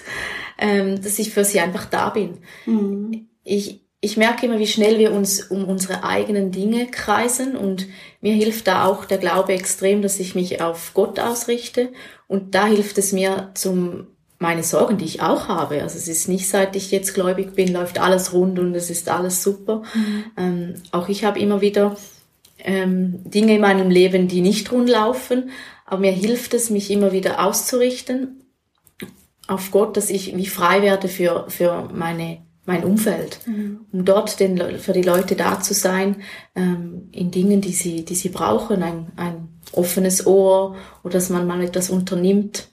Ähm, 0.57 1.01
dass 1.01 1.19
ich 1.19 1.33
für 1.33 1.43
sie 1.43 1.59
einfach 1.59 1.85
da 1.85 2.09
bin. 2.09 2.37
Mhm. 2.65 3.29
Ich, 3.43 3.81
ich 4.01 4.17
merke 4.17 4.45
immer, 4.45 4.59
wie 4.59 4.67
schnell 4.67 4.97
wir 4.97 5.11
uns 5.11 5.41
um 5.43 5.65
unsere 5.65 6.03
eigenen 6.03 6.51
Dinge 6.51 6.87
kreisen 6.87 7.57
und 7.57 7.87
mir 8.21 8.33
hilft 8.33 8.67
da 8.67 8.85
auch 8.85 9.05
der 9.05 9.17
Glaube 9.17 9.53
extrem, 9.53 10.01
dass 10.01 10.19
ich 10.19 10.35
mich 10.35 10.61
auf 10.61 10.91
Gott 10.93 11.19
ausrichte 11.19 11.89
und 12.27 12.55
da 12.55 12.65
hilft 12.65 12.97
es 12.97 13.11
mir 13.11 13.51
zum 13.55 14.07
meine 14.41 14.63
Sorgen, 14.63 14.97
die 14.97 15.05
ich 15.05 15.21
auch 15.21 15.49
habe. 15.49 15.81
Also 15.81 15.97
es 15.97 16.07
ist 16.07 16.29
nicht, 16.29 16.47
seit 16.47 16.77
ich 16.77 16.91
jetzt 16.91 17.13
gläubig 17.13 17.55
bin, 17.55 17.73
läuft 17.73 17.99
alles 17.99 18.31
rund 18.31 18.57
und 18.57 18.73
es 18.73 18.89
ist 18.89 19.09
alles 19.09 19.43
super. 19.43 19.83
Mhm. 19.93 20.23
Ähm, 20.37 20.73
auch 20.91 21.09
ich 21.09 21.25
habe 21.25 21.39
immer 21.39 21.59
wieder 21.59 21.97
ähm, 22.59 23.19
Dinge 23.25 23.55
in 23.55 23.61
meinem 23.61 23.89
Leben, 23.89 24.29
die 24.29 24.39
nicht 24.39 24.71
rund 24.71 24.87
laufen, 24.87 25.49
aber 25.85 25.99
mir 25.99 26.13
hilft 26.13 26.53
es, 26.53 26.69
mich 26.69 26.89
immer 26.89 27.11
wieder 27.11 27.43
auszurichten 27.45 28.45
auf 29.47 29.71
Gott, 29.71 29.97
dass 29.97 30.09
ich 30.09 30.37
wie 30.37 30.45
frei 30.45 30.83
werde 30.83 31.07
für, 31.07 31.45
für 31.49 31.89
meine, 31.91 32.37
mein 32.69 32.83
Umfeld, 32.83 33.39
mhm. 33.47 33.79
um 33.91 34.05
dort 34.05 34.39
den, 34.39 34.77
für 34.77 34.93
die 34.93 35.01
Leute 35.01 35.35
da 35.35 35.59
zu 35.59 35.73
sein, 35.73 36.17
ähm, 36.55 37.09
in 37.11 37.31
Dingen, 37.31 37.61
die 37.61 37.73
sie, 37.73 38.05
die 38.05 38.13
sie 38.13 38.29
brauchen, 38.29 38.83
ein, 38.83 39.11
ein 39.15 39.49
offenes 39.71 40.27
Ohr 40.27 40.75
oder 41.03 41.13
dass 41.13 41.31
man 41.31 41.47
mal 41.47 41.63
etwas 41.63 41.89
unternimmt. 41.89 42.69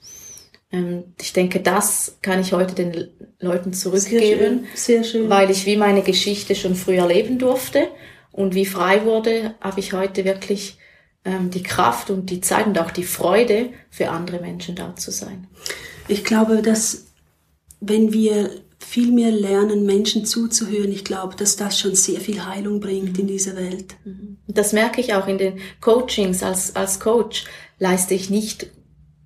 Ähm, 0.71 1.15
ich 1.19 1.33
denke, 1.33 1.61
das 1.61 2.17
kann 2.21 2.39
ich 2.39 2.53
heute 2.53 2.75
den 2.75 3.07
Leuten 3.39 3.73
zurückgeben, 3.73 4.67
sehr 4.75 5.03
schön, 5.03 5.03
sehr 5.03 5.03
schön. 5.03 5.29
weil 5.29 5.49
ich 5.49 5.65
wie 5.65 5.77
meine 5.77 6.03
Geschichte 6.03 6.53
schon 6.53 6.75
früher 6.75 7.07
leben 7.07 7.39
durfte 7.39 7.87
und 8.31 8.53
wie 8.53 8.67
frei 8.67 9.03
wurde, 9.03 9.55
habe 9.61 9.79
ich 9.79 9.93
heute 9.93 10.25
wirklich 10.25 10.77
ähm, 11.25 11.49
die 11.49 11.63
Kraft 11.63 12.11
und 12.11 12.29
die 12.29 12.41
Zeit 12.41 12.67
und 12.67 12.77
auch 12.77 12.91
die 12.91 13.03
Freude, 13.03 13.69
für 13.89 14.11
andere 14.11 14.39
Menschen 14.41 14.75
da 14.75 14.95
zu 14.95 15.09
sein. 15.09 15.47
Ich 16.07 16.23
glaube, 16.23 16.61
dass 16.61 17.07
wenn 17.79 18.13
wir 18.13 18.51
viel 18.79 19.11
mehr 19.11 19.31
lernen, 19.31 19.85
Menschen 19.85 20.25
zuzuhören, 20.25 20.91
ich 20.91 21.03
glaube, 21.03 21.35
dass 21.35 21.55
das 21.55 21.79
schon 21.79 21.95
sehr 21.95 22.19
viel 22.19 22.45
Heilung 22.45 22.79
bringt 22.79 23.17
in 23.17 23.27
dieser 23.27 23.55
Welt. 23.55 23.95
Mhm. 24.05 24.37
Das 24.47 24.73
merke 24.73 25.01
ich 25.01 25.13
auch 25.13 25.27
in 25.27 25.37
den 25.37 25.59
Coachings. 25.81 26.43
Als, 26.43 26.75
als 26.75 26.99
Coach 26.99 27.45
leiste 27.79 28.13
ich 28.13 28.29
nicht 28.29 28.67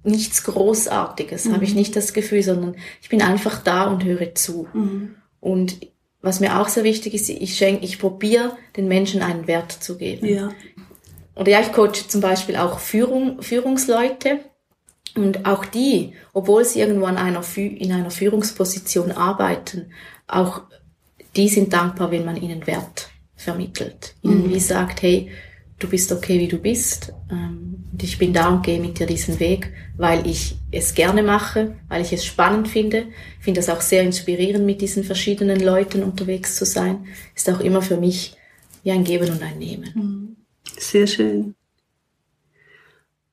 nichts 0.03 0.43
Großartiges, 0.45 1.45
mhm. 1.45 1.53
habe 1.53 1.63
ich 1.63 1.75
nicht 1.75 1.95
das 1.95 2.13
Gefühl, 2.13 2.41
sondern 2.41 2.75
ich 3.01 3.09
bin 3.09 3.21
einfach 3.21 3.61
da 3.61 3.85
und 3.85 4.03
höre 4.03 4.33
zu. 4.33 4.67
Mhm. 4.73 5.15
Und 5.39 5.77
was 6.21 6.39
mir 6.39 6.59
auch 6.59 6.69
sehr 6.69 6.83
wichtig 6.83 7.13
ist, 7.13 7.29
ich 7.29 7.55
schenke, 7.55 7.85
ich 7.85 7.99
probiere 7.99 8.57
den 8.77 8.87
Menschen 8.87 9.21
einen 9.21 9.47
Wert 9.47 9.71
zu 9.71 9.97
geben. 9.97 10.27
Ja. 10.27 10.51
Oder 11.35 11.51
ja, 11.51 11.61
ich 11.61 11.71
coache 11.71 12.07
zum 12.07 12.21
Beispiel 12.21 12.55
auch 12.55 12.79
Führung, 12.79 13.41
Führungsleute 13.41 14.39
und 15.15 15.45
auch 15.45 15.65
die, 15.65 16.13
obwohl 16.33 16.63
sie 16.63 16.79
irgendwo 16.79 17.05
an 17.05 17.17
einer, 17.17 17.43
in 17.55 17.91
einer 17.91 18.11
Führungsposition 18.11 19.11
arbeiten, 19.11 19.91
auch 20.27 20.61
die 21.35 21.49
sind 21.49 21.73
dankbar, 21.73 22.11
wenn 22.11 22.25
man 22.25 22.37
ihnen 22.37 22.65
Wert 22.67 23.09
vermittelt. 23.35 24.15
Ihnen 24.21 24.47
mhm. 24.47 24.53
wie 24.53 24.59
sagt, 24.59 25.01
hey, 25.01 25.31
du 25.79 25.87
bist 25.87 26.11
okay, 26.11 26.39
wie 26.39 26.47
du 26.47 26.57
bist. 26.57 27.13
Ähm, 27.29 27.85
und 27.91 28.03
ich 28.03 28.17
bin 28.17 28.33
da 28.33 28.49
und 28.49 28.63
gehe 28.63 28.79
mit 28.79 28.99
dir 28.99 29.05
diesen 29.05 29.39
Weg, 29.39 29.73
weil 29.97 30.25
ich 30.27 30.55
es 30.71 30.93
gerne 30.93 31.23
mache, 31.23 31.75
weil 31.89 32.01
ich 32.01 32.13
es 32.13 32.25
spannend 32.25 32.67
finde. 32.67 33.07
Ich 33.39 33.45
finde 33.45 33.59
es 33.59 33.69
auch 33.69 33.81
sehr 33.81 34.03
inspirierend, 34.03 34.65
mit 34.65 34.81
diesen 34.81 35.03
verschiedenen 35.03 35.59
Leuten 35.59 36.03
unterwegs 36.03 36.55
zu 36.55 36.65
sein. 36.65 37.05
Ist 37.35 37.49
auch 37.49 37.59
immer 37.59 37.81
für 37.81 37.97
mich 37.97 38.35
wie 38.83 38.91
ein 38.91 39.03
Geben 39.03 39.29
und 39.29 39.41
ein 39.41 39.57
Nehmen. 39.57 39.91
Mhm. 39.93 40.35
Sehr 40.77 41.07
schön. 41.07 41.55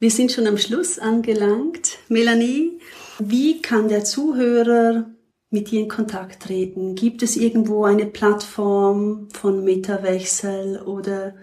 Wir 0.01 0.13
sind 0.13 0.31
schon 0.31 0.47
am 0.47 0.59
Schluss 0.59 1.01
angelangt. 1.01 1.99
Melanie, 2.09 2.79
wie 3.19 3.61
kann 3.61 3.89
der 3.89 4.05
Zuhörer 4.05 5.07
mit 5.51 5.73
dir 5.73 5.81
in 5.81 5.89
Kontakt 5.89 6.45
treten? 6.45 6.95
Gibt 6.95 7.25
es 7.25 7.37
irgendwo 7.37 7.85
eine 7.85 8.07
Plattform 8.07 9.29
von 9.33 9.65
Metawechsel 9.65 10.83
oder 10.83 11.35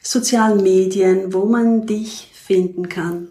sozialen 0.00 0.62
Medien, 0.62 1.34
wo 1.34 1.44
man 1.44 1.86
dich 1.86 2.30
finden 2.32 2.88
kann? 2.88 3.28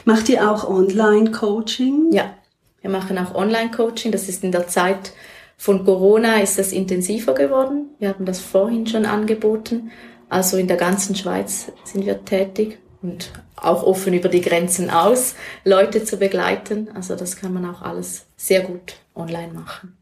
Macht 0.06 0.30
ihr 0.30 0.50
auch 0.50 0.70
Online-Coaching? 0.70 2.12
Ja, 2.12 2.34
wir 2.82 2.90
machen 2.90 3.18
auch 3.18 3.36
Online-Coaching. 3.36 4.12
Das 4.12 4.30
ist 4.30 4.44
in 4.44 4.52
der 4.52 4.68
Zeit 4.68 5.12
von 5.58 5.84
Corona 5.84 6.40
ist 6.40 6.58
das 6.58 6.72
intensiver 6.72 7.34
geworden. 7.34 7.90
Wir 8.00 8.10
haben 8.10 8.26
das 8.26 8.40
vorhin 8.40 8.88
schon 8.88 9.06
angeboten. 9.06 9.92
Also 10.30 10.56
in 10.56 10.68
der 10.68 10.78
ganzen 10.78 11.16
Schweiz 11.16 11.72
sind 11.84 12.06
wir 12.06 12.24
tätig 12.24 12.80
und 13.02 13.32
auch 13.58 13.84
offen 13.84 14.14
über 14.14 14.30
die 14.30 14.40
Grenzen 14.40 14.90
aus, 14.90 15.36
Leute 15.66 16.06
zu 16.06 16.18
begleiten. 16.18 16.88
Also 16.94 17.16
das 17.18 17.36
kann 17.36 17.54
man 17.54 17.66
auch 17.66 17.82
alles 17.82 18.26
sehr 18.38 18.62
gut 18.62 18.96
online 19.16 19.52
machen. 19.54 19.98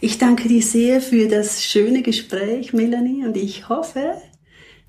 Ich 0.00 0.18
danke 0.18 0.48
dir 0.48 0.62
sehr 0.62 1.00
für 1.00 1.28
das 1.28 1.62
schöne 1.64 2.02
Gespräch, 2.02 2.72
Melanie, 2.72 3.24
und 3.24 3.36
ich 3.36 3.68
hoffe, 3.68 4.14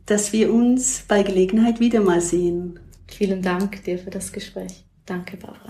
dass 0.06 0.34
wir 0.34 0.54
uns 0.54 1.04
bei 1.08 1.24
Gelegenheit 1.24 1.80
wieder 1.80 2.02
mal 2.02 2.22
sehen. 2.22 2.80
Vielen 3.14 3.42
Dank 3.42 3.84
dir 3.84 4.00
für 4.00 4.10
das 4.10 4.32
Gespräch. 4.32 4.84
Danke, 5.06 5.38
Barbara. 5.38 5.68